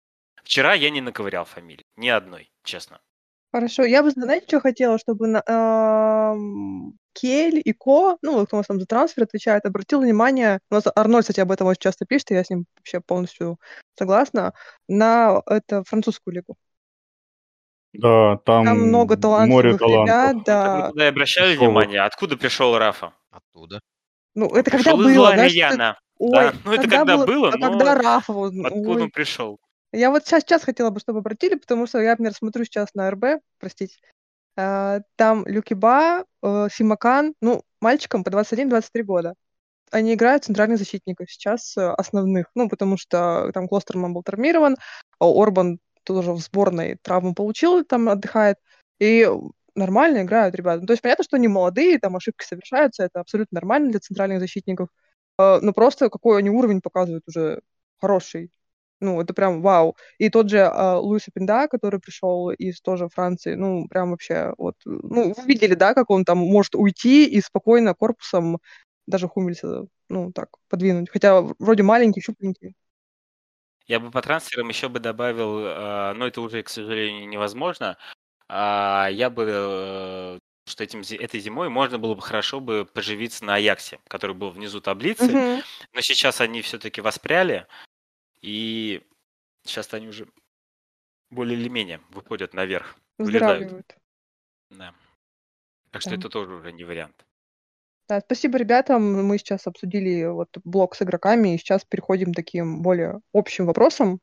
[0.43, 3.01] Вчера я не наковырял фамилии, ни одной, честно.
[3.53, 3.83] Хорошо.
[3.85, 8.59] Я бы, знаете, что хотела, чтобы на, ам, Кель и Ко, ну, вот кто у
[8.59, 12.05] нас там за трансфер отвечает, обратил внимание, у нас Арнольд, кстати, об этом очень часто
[12.05, 13.57] пишет, и я с ним вообще полностью
[13.97, 14.53] согласна,
[14.87, 16.55] на это французскую лигу.
[17.93, 20.05] Да, там, Там много море талантливых талантов.
[20.05, 20.89] ребят, Так вы да.
[20.91, 21.65] туда и обращали Пришел.
[21.65, 23.13] внимание, откуда пришел Рафа?
[23.31, 23.79] Оттуда.
[24.35, 25.99] Ну, это когда Пришел из было, знаешь, это- Лорияна.
[26.19, 29.01] ой, Да, ну это когда было, а но когда Рафа, вот, Откуда ой.
[29.03, 29.57] он пришел?
[29.93, 33.09] Я вот сейчас, сейчас хотела бы, чтобы обратили, потому что я, например, смотрю сейчас на
[33.09, 33.95] РБ, простите,
[34.57, 39.35] а, там Люкиба, э, Симакан, ну, мальчикам по 21-23 года.
[39.91, 44.77] Они играют центральных защитников сейчас, э, основных, ну, потому что там Клостерман был травмирован,
[45.19, 48.57] а Орбан тоже в сборной травму получил, там отдыхает,
[48.99, 49.29] и
[49.75, 50.81] нормально играют ребята.
[50.81, 54.39] Ну, то есть понятно, что они молодые, там ошибки совершаются, это абсолютно нормально для центральных
[54.39, 54.89] защитников,
[55.39, 57.61] э, но просто какой они уровень показывают уже
[58.01, 58.51] хороший.
[58.99, 59.95] Ну, это прям вау.
[60.17, 64.75] И тот же а, Луис Пинда, который пришел из тоже Франции, ну, прям вообще, вот,
[64.85, 68.59] ну, вы видели, да, как он там может уйти и спокойно корпусом
[69.05, 71.09] даже Хумельса, ну, так, подвинуть.
[71.09, 72.73] Хотя вроде маленький, щупленький.
[73.87, 77.97] Я бы по трансферам еще бы добавил, э, но это уже, к сожалению, невозможно.
[78.49, 83.55] А, Я бы, э, что этим, этой зимой можно было бы хорошо бы поживиться на
[83.55, 85.61] Аяксе, который был внизу таблицы, Мгм.
[85.93, 87.67] но сейчас они все-таки воспряли,
[88.41, 89.01] и
[89.65, 90.27] сейчас они уже
[91.29, 92.95] более или менее выходят наверх.
[93.17, 93.95] Выздоравливают.
[94.69, 94.93] Да.
[95.91, 96.15] Так что Да.
[96.17, 97.25] это тоже уже не вариант.
[98.09, 99.25] Да, спасибо ребятам.
[99.25, 104.19] Мы сейчас обсудили вот блок с игроками, и сейчас переходим к таким более общим вопросам.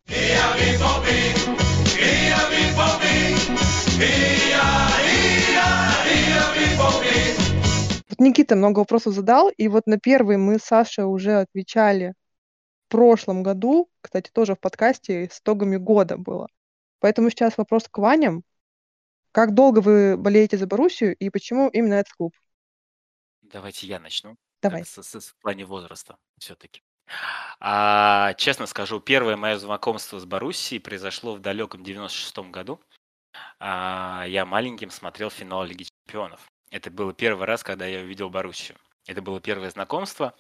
[8.09, 12.15] Вот Никита много вопросов задал, и вот на первый мы с Сашей уже отвечали
[12.89, 16.49] прошлом году, кстати, тоже в подкасте с итогами года было.
[17.01, 18.45] Поэтому сейчас вопрос к Ваням.
[19.33, 22.35] Как долго вы болеете за Боруссию и почему именно этот клуб?
[23.43, 24.37] Давайте я начну.
[24.63, 24.83] Давай.
[24.83, 26.83] С, с- в плане возраста все-таки.
[27.61, 32.81] А, честно скажу, первое мое знакомство с Боруссией произошло в далеком 96-м году.
[33.61, 36.47] А, я маленьким смотрел финал Лиги Чемпионов.
[36.71, 38.79] Это было первый раз, когда я увидел Боруссию.
[39.07, 40.35] Это было первое знакомство,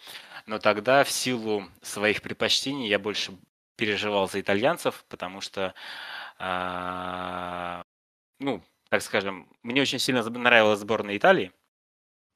[0.46, 3.36] но тогда в силу своих предпочтений я больше
[3.76, 5.74] переживал за итальянцев, потому что,
[6.38, 7.82] а,
[8.38, 11.52] ну, так скажем, мне очень сильно нравилась сборная Италии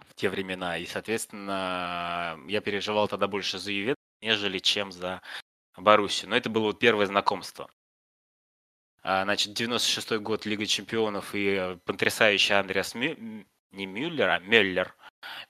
[0.01, 5.23] в те времена, и, соответственно, я переживал тогда больше за Ювентус, нежели чем за
[5.77, 6.31] Боруссию.
[6.31, 7.71] Но это было первое знакомство.
[9.03, 13.47] А, Значит, 96-й год Лига Чемпионов и э, потрясающий Андреас Мю...
[13.71, 14.95] не Мюллер, а Мюллер.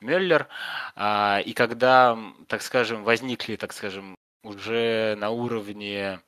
[0.01, 0.49] Мюллер.
[0.95, 2.19] А, И когда,
[2.49, 6.21] так скажем, возникли, так скажем, уже на уровне,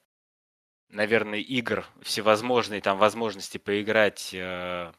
[0.88, 4.92] наверное, игр всевозможные там возможности поиграть э,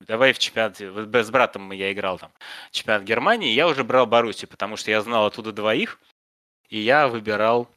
[0.00, 2.30] Давай в чемпионате, вот с братом я играл там,
[2.70, 5.98] чемпионат Германии, я уже брал Боруссию, потому что я знал оттуда двоих,
[6.68, 7.68] и я выбирал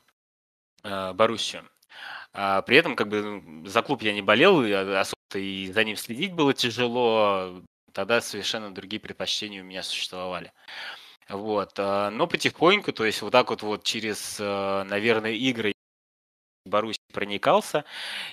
[0.83, 1.63] э, Боруссию.
[2.33, 5.83] А, при этом, как бы, ну, за клуб я не болел, а, особо и за
[5.85, 7.61] ним следить было тяжело.
[7.99, 10.53] Тогда совершенно другие предпочтения у меня существовали.
[11.27, 11.73] Вот.
[11.77, 15.73] а, Но потихоньку, то есть вот так вот, вот через, э, наверное, игры
[16.65, 17.83] Боруссии проникался.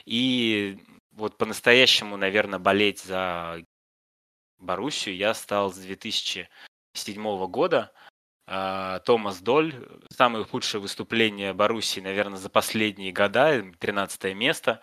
[0.04, 0.78] И
[1.10, 3.60] вот по-настоящему, наверное, болеть за
[4.60, 7.92] Боруссию я стал с 2007 года.
[8.46, 9.74] А, Томас Доль,
[10.16, 14.80] самое худшее выступление Боруссии, наверное, за последние года, 13 место.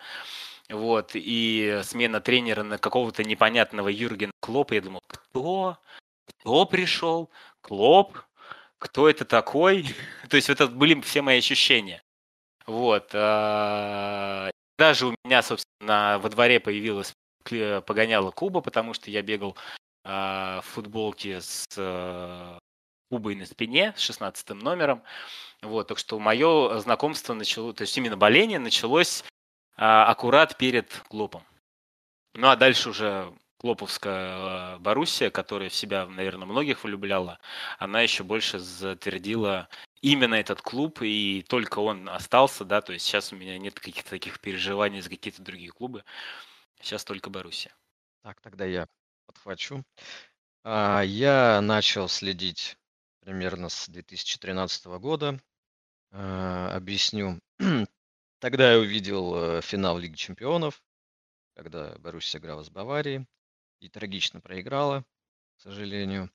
[0.70, 4.74] Вот, и смена тренера на какого-то непонятного Юргена Клопа.
[4.74, 5.78] Я думал, кто?
[6.26, 7.30] Кто пришел?
[7.60, 8.18] Клоп?
[8.78, 9.86] Кто это такой?
[10.28, 12.02] То есть это были все мои ощущения.
[12.66, 13.10] Вот.
[13.12, 17.12] а, Даже у меня, собственно, во дворе появилась
[17.44, 19.56] кле- погоняла Куба, потому что я бегал
[20.04, 22.58] а, в футболке с э,
[23.10, 25.02] Кубой на спине, с 16 номером.
[25.62, 29.24] Вот, так что мое знакомство начало, то есть именно боление началось
[29.76, 31.42] аккурат перед Клопом.
[32.34, 33.32] Ну а дальше уже
[33.64, 37.38] Клоповская э, Боруссия, которая в себя, наверное, многих влюбляла,
[37.78, 39.70] она еще больше затвердила
[40.02, 44.10] именно этот клуб, и только он остался, да, то есть сейчас у меня нет каких-то
[44.10, 46.04] таких переживаний за какие-то другие клубы.
[46.78, 47.74] Сейчас только Боруссия.
[48.22, 48.86] Так, тогда я
[49.24, 49.82] подхвачу.
[50.62, 52.76] А, Я начал следить
[53.20, 55.40] примерно с 2013 года.
[56.10, 57.40] А, Объясню.
[58.44, 60.82] Тогда я увидел э, финал Лиги Чемпионов,
[61.54, 63.26] когда Боруссия играла с Баварией
[63.80, 65.02] и трагично проиграла,
[65.56, 66.30] к сожалению.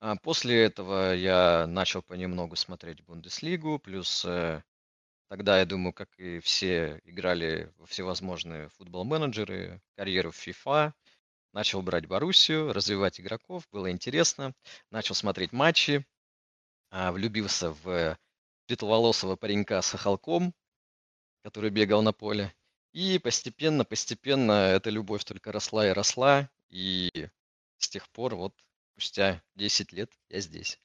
[0.00, 4.64] А После этого я начал понемногу смотреть Бундеслигу, плюс э,
[5.28, 10.92] тогда, я думаю, как и все, играли во всевозможные футбол-менеджеры, карьеру в FIFA,
[11.52, 14.52] начал брать Боруссию, развивать игроков, было интересно,
[14.90, 16.04] начал смотреть матчи,
[16.90, 18.18] а, влюбился в
[18.66, 20.54] светловолосого паренька с хохолком,
[21.42, 22.54] который бегал на поле.
[22.92, 27.28] И постепенно, постепенно эта любовь только росла и росла, и
[27.78, 28.54] с тех пор, вот,
[28.92, 30.80] спустя 10 лет я здесь.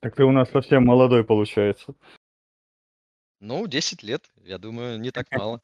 [0.00, 1.94] Так ты у нас совсем молодой получается.
[3.40, 5.60] Ну, 10 лет, я думаю, не так мало.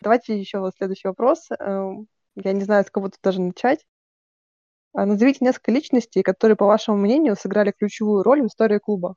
[0.00, 1.48] Давайте еще вот следующий вопрос.
[2.36, 3.84] Я не знаю, с кого тут даже начать.
[4.92, 9.14] А, Назовите несколько личностей, которые, по вашему мнению, сыграли ключевую роль в истории клуба.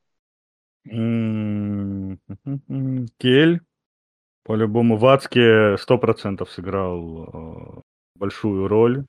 [3.18, 3.62] Кель,
[4.44, 7.82] по-любому, Вацке сто процентов сыграл э,
[8.16, 9.06] большую роль.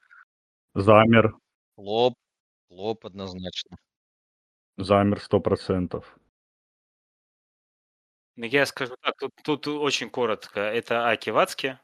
[0.75, 1.37] Замер,
[1.77, 2.15] Лоб,
[2.71, 3.77] лоб однозначно.
[4.77, 6.17] замер сто процентов.
[8.37, 10.61] Ну, я скажу так, тут, тут очень коротко.
[10.61, 11.79] Это Аки Вацки,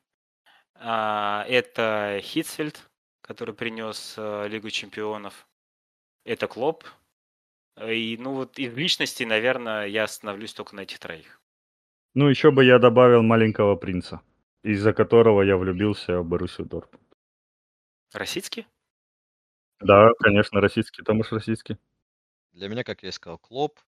[0.80, 2.90] это Хитцфельд,
[3.22, 5.46] который принес э, Лигу чемпионов,
[6.24, 6.84] это Клоп.
[7.82, 11.40] И, ну, вот из личностей, наверное, я остановлюсь только на этих троих.
[12.14, 14.20] Ну, еще бы я добавил маленького принца,
[14.62, 17.04] из-за которого я влюбился в Боруссию Дортмунд.
[18.12, 18.66] Российский?
[19.80, 21.76] Да, конечно, российский, Томаш российский.
[22.52, 23.80] Для меня, как я и сказал, Клоп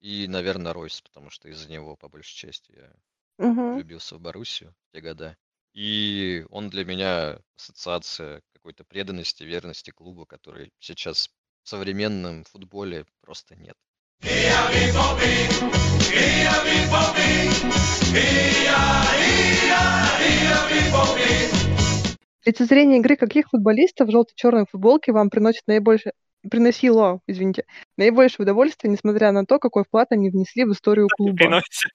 [0.00, 2.92] и, наверное, Ройс, потому что из-за него, по большей части, я
[3.38, 3.82] Мгм.
[3.82, 5.36] влюбился в Боруссию в те года.
[5.78, 11.30] И он для меня ассоциация какой-то преданности, верности клубу, который сейчас
[11.62, 13.76] в современном футболе просто нет.
[22.44, 26.12] Лицезрение игры каких футболистов в желто-черной футболке вам приносит наибольшее
[26.50, 27.66] приносило, извините,
[27.96, 31.36] наибольшее удовольствие, несмотря на то, какой вклад они внесли в историю клуба?
[31.36, 31.92] Приносит.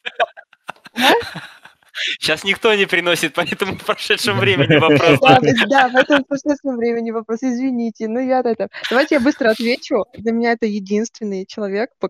[1.94, 5.20] Сейчас никто не приносит, поэтому в прошедшем времени вопрос.
[5.20, 8.08] Да, да, в этом прошедшем времени вопрос, извините.
[8.08, 8.70] Ну, я это...
[8.90, 10.06] Давайте я быстро отвечу.
[10.14, 12.10] Для меня это единственный человек, по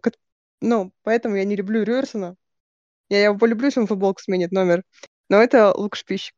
[0.61, 2.38] ну, поэтому я не люблю Рюерсона.
[3.09, 4.84] Я его полюблю, если он футболку сменит номер.
[5.29, 6.34] Но это Лук Шпищик.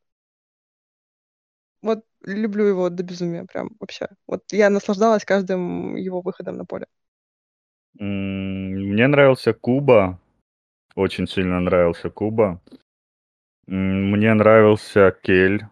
[1.83, 4.07] Вот люблю его до безумия, прям вообще.
[4.25, 6.87] Вот я наслаждалась каждым его выходом на поле.
[7.93, 10.19] Мне нравился Куба.
[10.95, 12.59] Очень сильно нравился Куба.
[13.67, 15.65] Мне нравился Кель.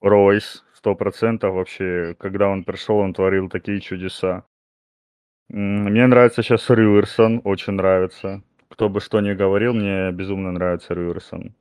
[0.00, 0.64] Ройс.
[0.74, 2.16] Сто процентов вообще.
[2.18, 4.44] Когда он пришел, он творил такие чудеса.
[5.48, 7.40] Мне нравится сейчас Рюерсон.
[7.44, 8.42] Очень нравится.
[8.68, 11.54] Кто бы что ни говорил, мне безумно нравится Рюерсон.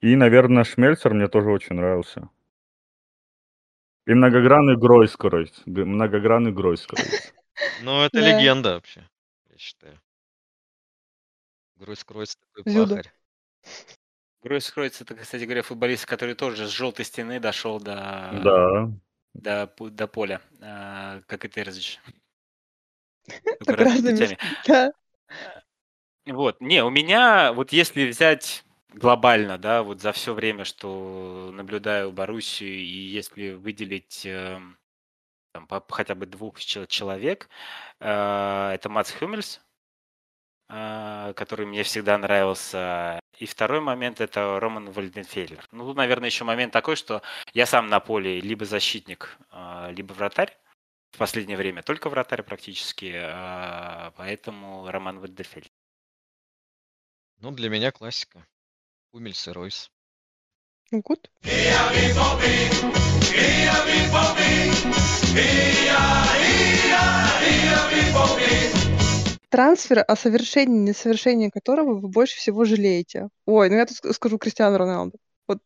[0.00, 2.28] И, наверное, Шмельцер мне тоже очень нравился.
[4.06, 5.52] И многогранный Гройскоройс.
[5.66, 7.32] Г- Многогранный Гройскоройс.
[7.82, 8.26] Ну, это Да.
[8.38, 9.06] легенда вообще,
[9.50, 10.00] я считаю.
[11.76, 13.12] Гройс Кройс такой пахарь.
[14.42, 18.90] Гройс Кройц, это, кстати говоря, футболист, который тоже с желтой стены дошел до, Да.
[19.34, 22.00] до, до поля, а, как и Терзич.
[24.66, 24.92] Да.
[26.26, 32.12] Вот, не, у меня, вот если взять глобально, да, вот за все время, что наблюдаю
[32.12, 34.78] Боруссию, и если выделить эм,
[35.52, 37.48] там, по- хотя бы двух чел- человек,
[38.00, 39.60] э, это Мац Хюмельс,
[40.68, 43.18] э, который мне всегда нравился.
[43.40, 45.66] И второй момент это Роман Вальденфейлер.
[45.72, 47.22] Ну, тут, наверное, еще момент такой, что
[47.54, 50.54] я сам на поле либо защитник, э, либо вратарь.
[51.12, 55.70] В последнее время только вратарь практически, э, поэтому Роман Вальденфейлер.
[57.38, 58.46] Ну, для меня классика.
[59.10, 59.90] Умельс и Ройс.
[60.90, 61.30] Ну, Гуд.
[69.50, 73.28] Трансфер, о совершении и несовершении которого вы больше всего жалеете.
[73.46, 75.18] Ой, ну я тут ск- скажу Кристиану Роналду.
[75.48, 75.60] Вот,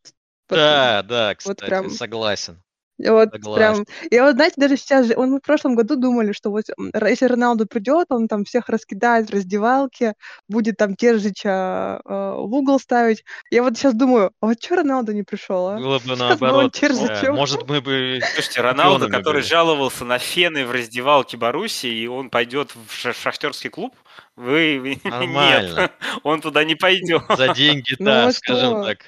[0.49, 2.63] вот, Да, да, вот кстати, прям, согласен.
[2.97, 3.85] Вот Согласен.
[3.85, 3.97] прям.
[4.11, 7.25] Я вот, знаете, даже сейчас же, он мы в прошлом году думали, что вот если
[7.25, 10.13] Роналду придет, он там всех раскидает в раздевалке,
[10.47, 13.23] будет там Тержича э, в угол ставить.
[13.51, 15.77] Я вот сейчас думаю, а вот что Роналду не пришел, а?
[15.77, 16.75] Было бы наоборот.
[16.81, 17.31] да.
[17.33, 19.49] Может, мы бы Слушайте, Роналду, который были.
[19.49, 23.93] жаловался на фены в раздевалке Баруси, и он пойдет в ша- шахтерский клуб,
[24.35, 25.79] вы Нормально.
[25.81, 25.91] нет,
[26.23, 27.23] он туда не пойдет.
[27.35, 28.83] За деньги, Ну да, а скажем что?
[28.85, 28.99] так.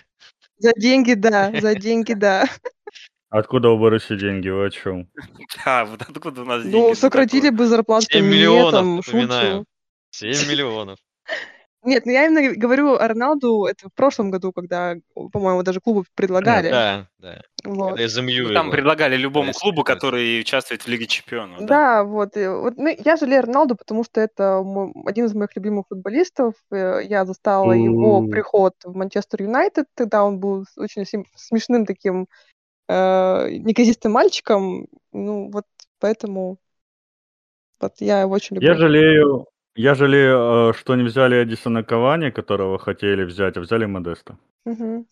[0.60, 2.48] За деньги, да, за деньги, да.
[3.30, 3.78] Откуда у
[4.16, 4.50] деньги?
[4.50, 5.10] Вы о чем?
[5.66, 6.76] Да, вот откуда у нас деньги?
[6.76, 9.66] Ну, сократили бы зарплату 7 мне, миллионов, напоминаю.
[10.12, 10.98] 7 миллионов.
[11.84, 14.96] Нет, ну я именно говорю о Роналду, это в прошлом году, когда,
[15.32, 16.70] по-моему, даже клубу предлагали.
[16.70, 17.42] Да, да.
[17.64, 17.90] Вот.
[17.92, 21.60] Когда из МЮ Ну, там его предлагали любому клубу, который участвует в Лиге Чемпионов.
[21.62, 21.66] Да.
[21.68, 22.36] Да, вот.
[22.36, 26.56] и вот, ну, я жалею Роналду, потому что это мой- один из моих любимых футболистов.
[26.72, 28.28] Э, Я застала его У.
[28.30, 29.86] приход в Манчестер Юнайтед.
[29.96, 32.28] Тогда он был очень сим- смешным таким
[32.88, 34.88] э, неказистым мальчиком.
[35.12, 35.66] Ну, вот
[36.00, 36.60] поэтому
[37.80, 38.70] вот я его очень люблю.
[38.70, 43.86] Я жалею, я жалею, э, что не взяли Эдисона Кавани, которого хотели взять, а взяли
[43.86, 44.38] Модеста.
[44.66, 45.06] Мгм.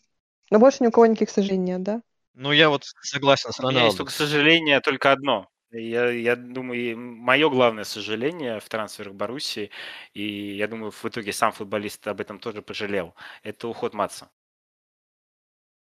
[0.51, 2.01] Но больше ни у кого никаких сожалений нет, да?
[2.33, 3.97] Ну, я вот согласен с У меня есть Роналду.
[3.97, 5.47] только сожаление только одно.
[5.71, 9.71] Я, я думаю, мое главное сожаление в трансферах Боруссии,
[10.13, 13.13] и я думаю, в итоге сам футболист об этом тоже пожалел,
[13.43, 14.29] это уход Матса.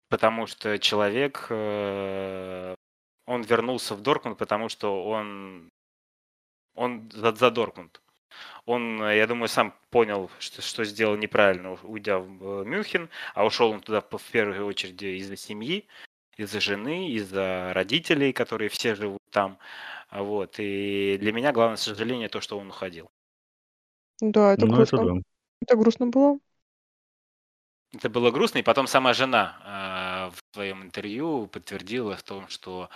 [0.09, 2.75] Потому что человек, э,
[3.27, 5.69] он вернулся в Дортмунд, потому что он,
[6.75, 8.01] он за, за Дортмунд.
[8.67, 13.45] Он, э, я думаю, сам понял, что, что сделал неправильно, уйдя в э, Мюнхен, а
[13.45, 15.87] ушел он туда в первую очередь из-за семьи,
[16.37, 19.59] из-за жены, из-за родителей, которые все живут там.
[20.13, 20.57] Вот.
[20.59, 23.11] И для меня главное сожаление то, что он уходил.
[24.21, 25.15] Да, это Ну, это грустно.
[25.15, 25.23] да.
[25.63, 26.39] Это грустно было.
[27.97, 32.89] Это было грустно, и потом сама жена а, в своем интервью подтвердила в том, что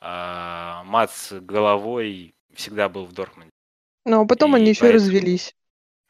[0.00, 3.50] а, Мац головой всегда был в Дортмунде.
[4.04, 5.54] Но потом И они еще поэтому- развелись.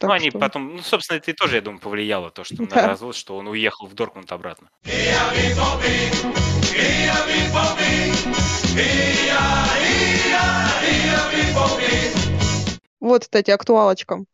[0.00, 2.62] Ну, Так они что- потом, ну, собственно, это и тоже, я думаю, повлияло, то, что
[2.62, 2.86] на Да.
[2.86, 4.70] развод, что он уехал в Дортмунд обратно.
[13.00, 14.24] Вот, кстати, актуалочка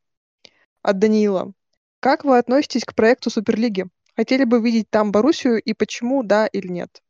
[0.83, 1.53] от Даниила.
[2.01, 3.87] Как вы относитесь к проекту Суперлиги?
[4.17, 7.03] Хотели бы видеть там Боруссию и почему, да или нет?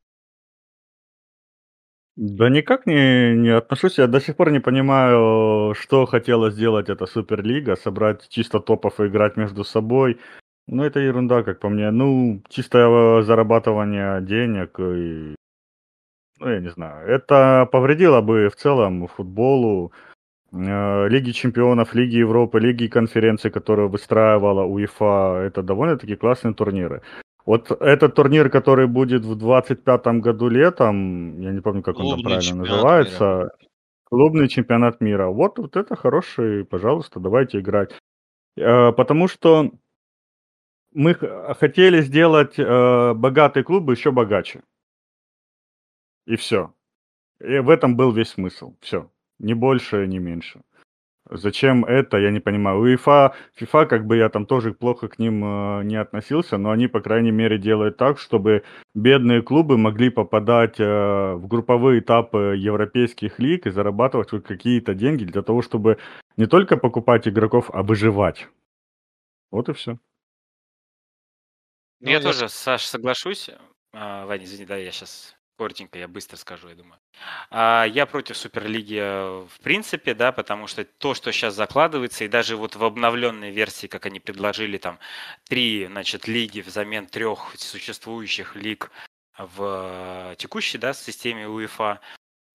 [2.16, 3.98] Да никак не, не отношусь.
[3.98, 7.76] Я до сих пор не понимаю, что хотела сделать эта Суперлига.
[7.76, 10.20] Собрать чисто топов и играть между собой.
[10.66, 11.90] Ну, это ерунда, как по мне.
[11.90, 15.34] Ну, чистое зарабатывание денег и...
[16.38, 17.06] Ну, я не знаю.
[17.08, 20.13] Это повредило бы в целом футболу, э,
[20.54, 25.42] Лиги чемпионов, Лиги Европы, Лиги конференций, которые выстраивала УЕФА.
[25.46, 27.02] Это довольно-таки классные турниры.
[27.44, 32.14] Вот этот турнир, который будет в 25-м году летом, я не помню, как он там
[32.14, 33.50] Клубный правильно называется, мира.
[34.04, 35.26] клубный чемпионат мира.
[35.26, 37.90] Вот, вот это хороший, пожалуйста, давайте играть.
[38.56, 39.72] Э, Потому что
[40.92, 41.14] мы
[41.58, 44.62] хотели сделать э, богатые клубы еще богаче.
[46.26, 46.72] И все.
[47.40, 48.74] И в этом был весь смысл.
[48.80, 49.10] Все.
[49.44, 50.62] Ни больше, ни меньше.
[51.30, 52.78] Зачем это, я не понимаю.
[52.80, 56.86] УЕФА, ФИФА, как бы я там тоже плохо к ним э, не относился, но они,
[56.88, 58.62] по крайней мере, делают так, чтобы
[58.94, 65.24] бедные клубы могли попадать э, в групповые этапы европейских лиг и зарабатывать хоть какие-то деньги
[65.24, 65.98] для того, чтобы
[66.38, 68.48] не только покупать игроков, а выживать.
[69.50, 69.92] Вот и все.
[69.92, 69.98] Ну,
[72.00, 73.50] Ну, я я тоже, Саш, соглашусь.
[73.92, 77.00] А, Ваня, извини, да, я сейчас коротенько, я быстро скажу, я думаю.
[77.50, 82.28] А, Я против Суперлиги э, в принципе, да, потому что то, что сейчас закладывается, и
[82.28, 84.98] даже вот в обновленной версии, как они предложили, там,
[85.48, 88.90] три, значит, лиги взамен трех существующих лиг
[89.38, 92.00] в э, текущей, да, системе УЕФА,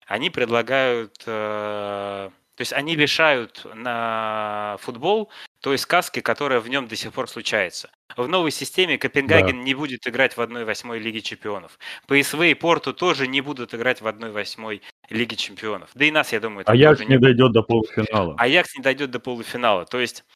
[0.06, 2.30] они предлагают, э,
[2.60, 5.30] то есть они лишают на футбол
[5.62, 7.88] той сказки, которая в нем до сих пор случается.
[8.18, 11.78] В новой системе Копенгаген не будет играть в 1-8 Лиге Чемпионов.
[12.06, 15.88] ПСВ и Порту тоже не будут играть в 1-8 Лиге Чемпионов.
[15.94, 18.34] Да и нас, я думаю, там Аякс тоже не дойдет до полуфинала.
[18.36, 19.86] Аякс не дойдет до полуфинала.
[19.86, 20.26] То есть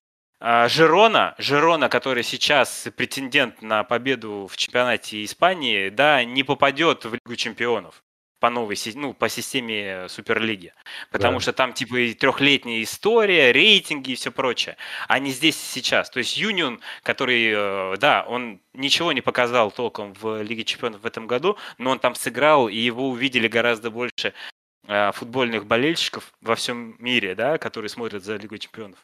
[0.41, 7.13] а, Жирона, Жирона, который сейчас претендент на победу в чемпионате Испании, да, не попадет в
[7.13, 8.03] Лигу Чемпионов
[8.45, 10.75] по новой, ну, по системе Суперлиги.
[11.11, 11.41] Потому Да.
[11.41, 14.77] что там типа и трехлетняя история, рейтинги и все прочее.
[15.09, 16.11] А не здесь сейчас.
[16.11, 21.07] То есть Юнион, который, э, да, он ничего не показал толком в Лиге Чемпионов в
[21.07, 24.35] этом году, но он там сыграл, и его увидели гораздо больше
[24.89, 28.99] э, футбольных болельщиков во всем мире, да, которые смотрят за Лигой Чемпионов.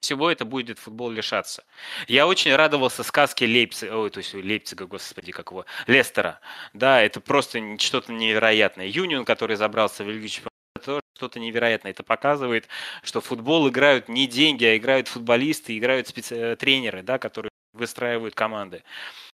[0.00, 1.64] Всего это будет футбол лишаться.
[2.08, 6.40] Я очень радовался сказке Лейпцига, ой, то есть Лейпцига, господи, как его, Лестера.
[6.72, 8.86] Да, это просто что-то невероятное.
[8.86, 11.92] Юнион, который забрался в Лигу Чемпионов, это что-то невероятное.
[11.92, 12.66] Это показывает,
[13.02, 18.34] что футбол играют не деньги, а играют футболисты, играют специ- э, тренеры, да, которые выстраивают
[18.34, 18.82] команды.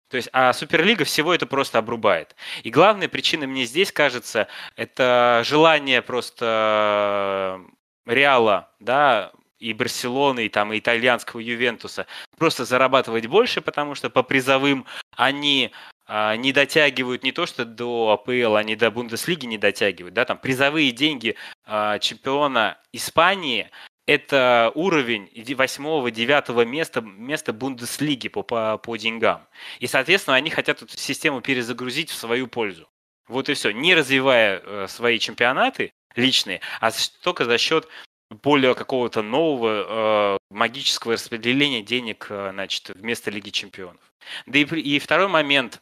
[0.09, 2.36] То есть, а Суперлига всего это просто обрубает.
[2.63, 7.59] И главная причина мне здесь кажется, это желание просто
[8.07, 14.10] э, Реала, да, и Барселоны, и там и итальянского Ювентуса просто зарабатывать больше, потому что
[14.10, 14.86] по призовым
[15.16, 15.72] они
[16.08, 20.38] а, не дотягивают не то что до АПЛ, они до Бундеслиги не дотягивают, да, там
[20.38, 21.36] призовые деньги
[21.66, 23.70] а, чемпиона Испании
[24.08, 29.47] это уровень 8-9 места, места Бундеслиги по, по, по деньгам.
[29.80, 32.88] И, соответственно, они хотят эту систему перезагрузить в свою пользу.
[33.28, 33.72] Вот и все.
[33.72, 36.91] Не развивая э, свои чемпионаты личные, а
[37.24, 37.88] только за счет
[38.30, 44.01] более какого-то нового э, магического распределения денег, э, значит, вместо Лиги Чемпионов.
[44.45, 45.82] Да и, и второй момент,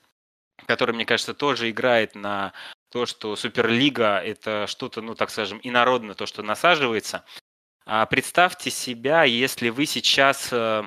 [0.65, 2.53] который, мне кажется, тоже играет на
[2.91, 7.25] то, что Суперлига это что-то, ну, так скажем, инородное, то, что насаживается.
[7.85, 10.83] А представьте себя, если вы сейчас э,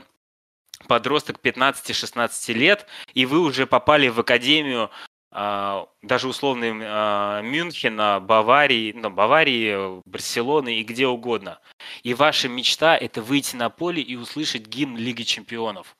[0.87, 4.91] подросток 15-16 лет, и вы уже попали в академию
[5.33, 11.61] даже условно а, Мюнхена, Баварии, ну, Баварии, Барселоны и где угодно.
[12.03, 15.97] И ваша мечта это выйти на поле и услышать гимн Лиги Чемпионов.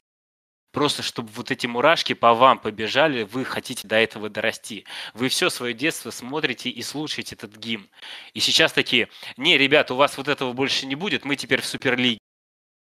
[0.73, 4.85] Просто чтобы вот эти мурашки по вам побежали, вы хотите до этого дорасти.
[5.15, 7.89] Вы все свое детство смотрите и слушаете этот гимн.
[8.35, 9.09] И сейчас такие,
[9.39, 12.19] не, ребят, у вас вот этого больше не будет, мы теперь в Суперлиге.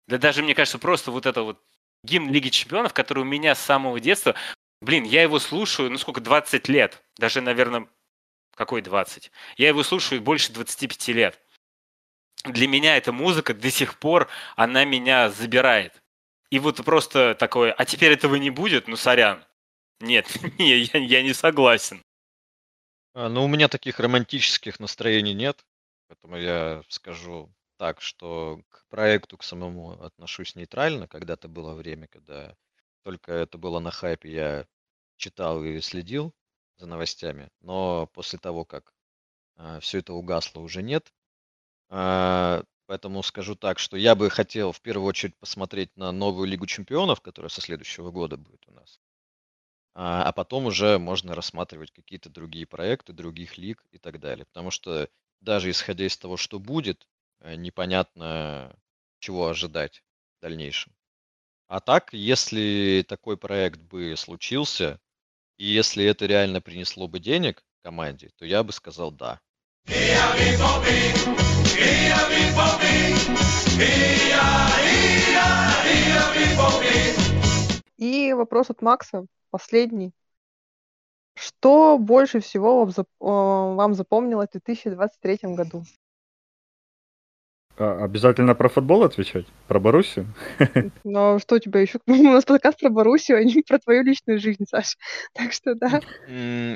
[0.06, 1.62] Да даже, мне кажется, просто вот это вот
[2.04, 4.34] гимн Лиги Чемпионов, который у меня с самого детства,
[4.80, 7.02] блин, я его слушаю, ну сколько, 20 лет.
[7.16, 7.88] Даже, наверное,
[8.54, 9.30] какой 20?
[9.56, 11.40] Я его слушаю больше 25 лет.
[12.44, 16.02] Для меня эта музыка до сих пор, она меня забирает.
[16.50, 18.88] И вот просто такое, а теперь этого не будет?
[18.88, 19.44] Ну, сорян.
[20.00, 20.26] Нет,
[20.58, 22.02] не, я, я не согласен.
[23.14, 25.64] А, Ну, у меня таких романтических настроений нет,
[26.06, 31.06] поэтому я скажу так, что к проекту к самому отношусь нейтрально.
[31.06, 32.56] Когда-то было время, когда
[33.08, 34.66] только это было на хайпе, я
[35.16, 36.34] читал и следил
[36.76, 38.92] за новостями, но после того, как
[39.80, 41.10] все это угасло, уже нет.
[41.88, 46.66] А, Поэтому скажу так, что я бы хотел в первую очередь посмотреть на новую Лигу
[46.66, 49.00] чемпионов, которая со следующего года будет у нас.
[49.94, 54.44] А, а потом уже можно рассматривать какие-то другие проекты, других лиг и так далее.
[54.44, 55.08] Потому что
[55.40, 57.08] даже исходя из того, что будет,
[57.40, 58.76] э, непонятно,
[59.18, 60.04] чего ожидать
[60.38, 60.92] в дальнейшем.
[61.68, 64.98] А так, если такой проект бы случился,
[65.58, 69.38] и если это реально принесло бы денег команде, то я бы сказал да.
[77.98, 80.12] И вопрос от Макса, последний.
[81.34, 82.86] Что больше всего
[83.20, 85.84] вам, э, запомнилось в 2023 году?
[87.78, 89.46] А, обязательно про футбол отвечать?
[89.68, 90.26] Про Боруссию?
[91.04, 91.98] Но что у тебя еще?
[92.06, 94.96] У нас подкаст про Боруссию, а не про твою личную жизнь, Саш.
[95.34, 96.00] Так что да,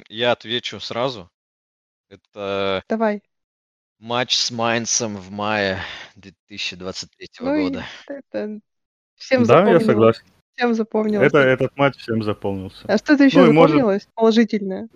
[0.09, 1.29] Я отвечу сразу.
[2.09, 3.23] Это давай.
[3.99, 5.79] матч с Майнцем в мае
[6.17, 7.85] 2023 Ну года.
[8.07, 8.61] это
[9.17, 9.87] всем Да, я запомнилось.
[9.87, 10.23] согласен.
[10.55, 11.27] Всем запомнилось.
[11.29, 12.85] Это, этот матч всем запомнился.
[12.87, 14.09] А что-то еще Ну и может- запомнилось?
[14.15, 14.89] Положительное.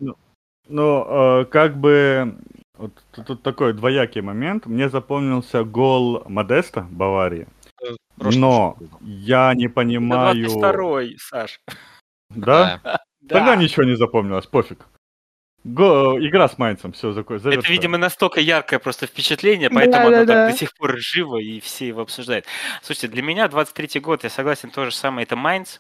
[0.69, 2.37] Ну, э, как бы
[2.79, 4.67] вот тут, тут такой двоякий момент.
[4.67, 7.47] Мне запомнился гол Модеста Баварии,
[8.17, 10.37] но я не Это понимаю...
[10.47, 11.61] 22-й, Саш.
[12.31, 12.81] Да?
[12.83, 13.01] Да.
[13.29, 13.57] Тогда Да.
[13.57, 14.87] ничего не запомнилось, пофиг.
[15.65, 17.51] Го- Игра с Майнцем, все, завершено.
[17.59, 20.45] Это, видимо, настолько яркое просто впечатление, поэтому оно Да-да-да.
[20.45, 22.45] так до сих пор живо, и все его обсуждают.
[22.83, 25.79] Слушайте, для меня 23-й год, я согласен, то же самое, это Майнц,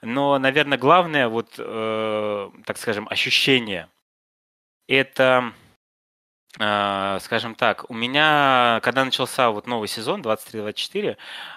[0.00, 3.88] но, наверное, главное, вот, э, так скажем, ощущение,
[4.88, 5.52] это,
[6.56, 11.16] скажем так, у меня, когда начался вот новый сезон, 23-24,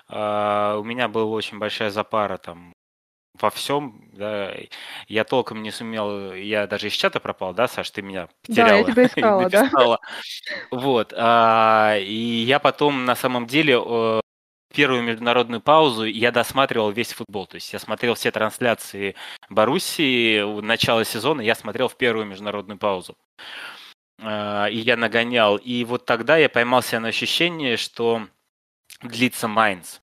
[0.09, 2.73] э, у меня была очень большая запара там
[3.39, 4.53] во всем, да,
[5.07, 8.83] я толком не сумел, я даже из чата пропал, да, Саш, ты меня Да, я
[8.83, 10.77] потеряла тебя искала, да.
[10.77, 14.19] Вот, а, и я потом на самом деле э,
[14.73, 19.15] первую международную паузу я досматривал весь футбол, то есть я смотрел все трансляции
[19.49, 23.15] Боруссии, у начала сезона я смотрел в первую международную паузу.
[24.21, 28.27] А, И я нагонял, и вот тогда я поймался на ощущение, что
[29.01, 29.99] длится Майнц.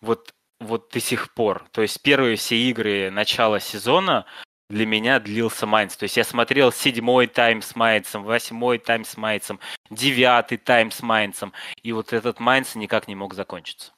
[0.00, 1.64] Вот, вот до сих пор.
[1.70, 4.26] То есть первые все игры начала сезона
[4.68, 5.96] для меня длился Майнц.
[5.96, 9.60] То есть я смотрел седьмой тайм с Майнцем, восьмой тайм с Майнцем,
[9.90, 11.52] девятый тайм с Майнцем.
[11.82, 13.92] И вот этот Майнц никак не мог закончиться.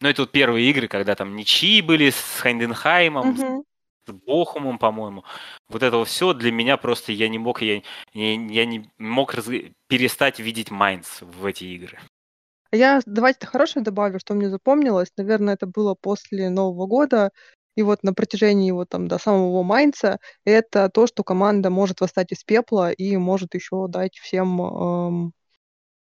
[0.00, 3.64] Ну, это вот первые игры, когда там ничьи были с Хайденхаймом, Мгм.
[4.12, 5.24] Бохумом, по-моему.
[5.68, 7.82] Вот это все для меня просто я не мог, я,
[8.12, 9.48] я, я не мог раз-
[9.88, 11.98] перестать видеть Майнц в эти игры.
[12.72, 15.08] Я давайте хорошее добавлю, что мне запомнилось.
[15.16, 17.30] Наверное, это было после Нового года.
[17.76, 22.32] И вот на протяжении вот там до самого Майнца это то, что команда может восстать
[22.32, 25.32] из пепла и может еще дать всем эм,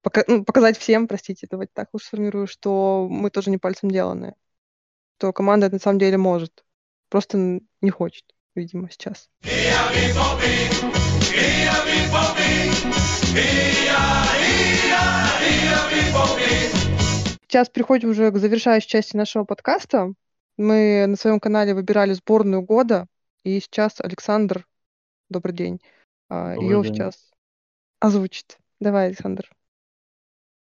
[0.02, 4.34] пока- ну, показать всем, простите, давайте так уж сформирую, что мы тоже не пальцем деланные.
[5.18, 6.64] Что команда это на самом деле может.
[7.12, 9.28] Просто не хочет, видимо, сейчас.
[17.46, 20.14] Сейчас переходим уже к завершающей части нашего подкаста.
[20.56, 23.06] Мы на своем канале выбирали сборную года,
[23.44, 24.66] и сейчас Александр,
[25.28, 25.82] добрый день,
[26.30, 26.94] а, Добрый ее день.
[26.94, 27.30] сейчас
[28.00, 28.56] озвучит.
[28.80, 29.50] Давай, Александр.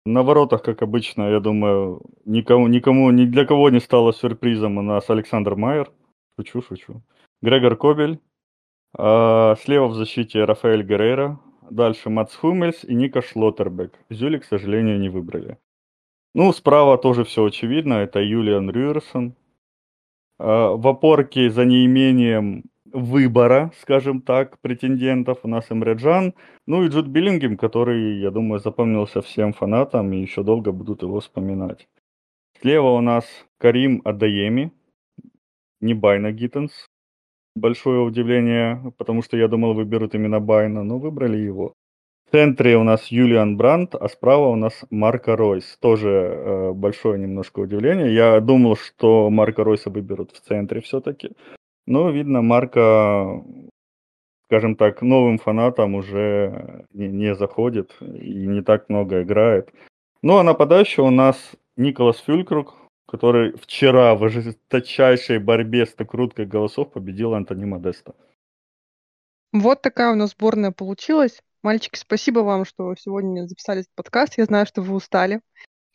[0.07, 4.82] На воротах, как обычно, я думаю, никому, никому, ни для кого не стало сюрпризом у
[4.82, 5.93] нас Александр Майер.
[6.39, 7.03] Шучу, шучу.
[7.43, 8.20] Грегор Кобель.
[8.97, 11.41] А, слева в защите Рафаэль Геррера.
[11.68, 13.99] Дальше Мац Хумельс и Ника Шлоттербек.
[14.09, 15.59] Зюли, к сожалению, не выбрали.
[16.36, 17.95] Ну, справа тоже все очевидно.
[17.95, 19.34] Это Юлиан Рюерсон.
[20.39, 26.34] А, в опорке за неимением выбора, скажем так, претендентов у нас Эмре Джан.
[26.66, 31.19] Ну и Джуд Биллингем, который, я думаю, запомнился всем фанатам и еще долго будут его
[31.19, 31.89] вспоминать.
[32.60, 33.24] Слева у нас
[33.59, 34.73] Карим Адаеми,
[35.80, 36.86] не Байна Гиттенс.
[37.56, 41.74] Большое удивление, потому что я думал, выберут именно Байна, но выбрали его.
[42.26, 45.78] В центре у нас Юлиан Брандт, а справа у нас Марко Ройс.
[45.80, 48.14] Тоже э, большое немножко удивление.
[48.14, 51.30] Я думал, что Марко Ройса выберут в центре все-таки.
[51.86, 53.42] Но, видно, Марко
[54.48, 59.70] скажем так, новым фанатам уже не, не заходит и не так много играет.
[60.22, 61.36] Ну а нападающий у нас
[61.76, 62.74] Николас Фюлькрук,
[63.09, 68.14] который вчера в ожесточайшей борьбе с накруткой голосов победил Антони Модеста.
[69.51, 71.40] Вот такая у нас сборная получилась.
[71.62, 74.36] Мальчики, спасибо вам, что сегодня записали этот подкаст.
[74.36, 75.40] Я знаю, что вы устали,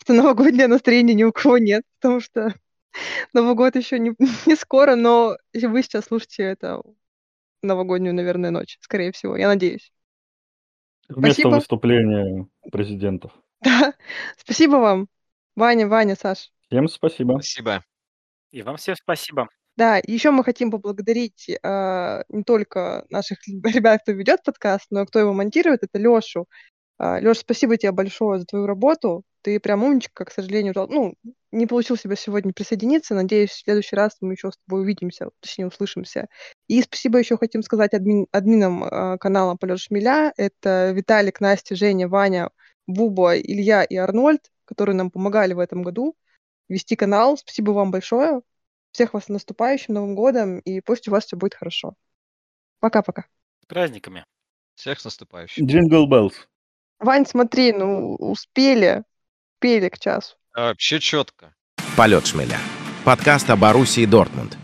[0.01, 2.55] что новогоднее настроение ни у кого нет, потому что
[3.33, 4.15] Новый год еще не,
[4.47, 6.81] не скоро, но вы сейчас слушаете это
[7.61, 9.91] новогоднюю, наверное, ночь, скорее всего, я надеюсь.
[11.09, 11.55] Вместо Спасибо.
[11.55, 13.31] выступления президентов.
[13.63, 13.93] Да,
[14.37, 15.07] спасибо вам.
[15.55, 16.51] Ваня, Ваня, Саш.
[16.73, 17.33] Всем спасибо.
[17.33, 17.83] Спасибо.
[18.51, 19.47] И вам всем спасибо.
[19.77, 25.05] Да, еще мы хотим поблагодарить э, не только наших ребят, кто ведет подкаст, но и
[25.05, 26.47] кто его монтирует, это Лешу.
[26.97, 29.21] Э, Леша, спасибо тебе большое за твою работу.
[29.43, 31.13] Ты прям умничка, к сожалению, ну,
[31.51, 33.13] не получил себя сегодня присоединиться.
[33.13, 36.27] Надеюсь, в следующий раз мы еще с тобой увидимся, точнее, услышимся.
[36.67, 40.33] И спасибо еще хотим сказать админ, админам э, канала Полет Шмеля.
[40.37, 42.49] Это Виталик, Настя, Женя, Ваня,
[42.87, 46.15] Буба, Илья и Арнольд, которые нам помогали в этом году
[46.69, 47.37] вести канал.
[47.37, 48.41] Спасибо вам большое.
[48.91, 51.95] Всех вас с наступающим Новым годом, и пусть у вас все будет хорошо.
[52.79, 53.25] Пока-пока.
[53.63, 54.25] С праздниками.
[54.75, 55.65] Всех с наступающим.
[55.65, 56.47] Jingle Bells.
[56.99, 59.03] Вань, смотри, ну, успели.
[59.57, 60.35] Успели к часу.
[60.53, 61.55] А, вообще четко.
[61.95, 62.59] «Полет шмеля».
[63.05, 64.57] Подкаст о Боруссии Дортмунд.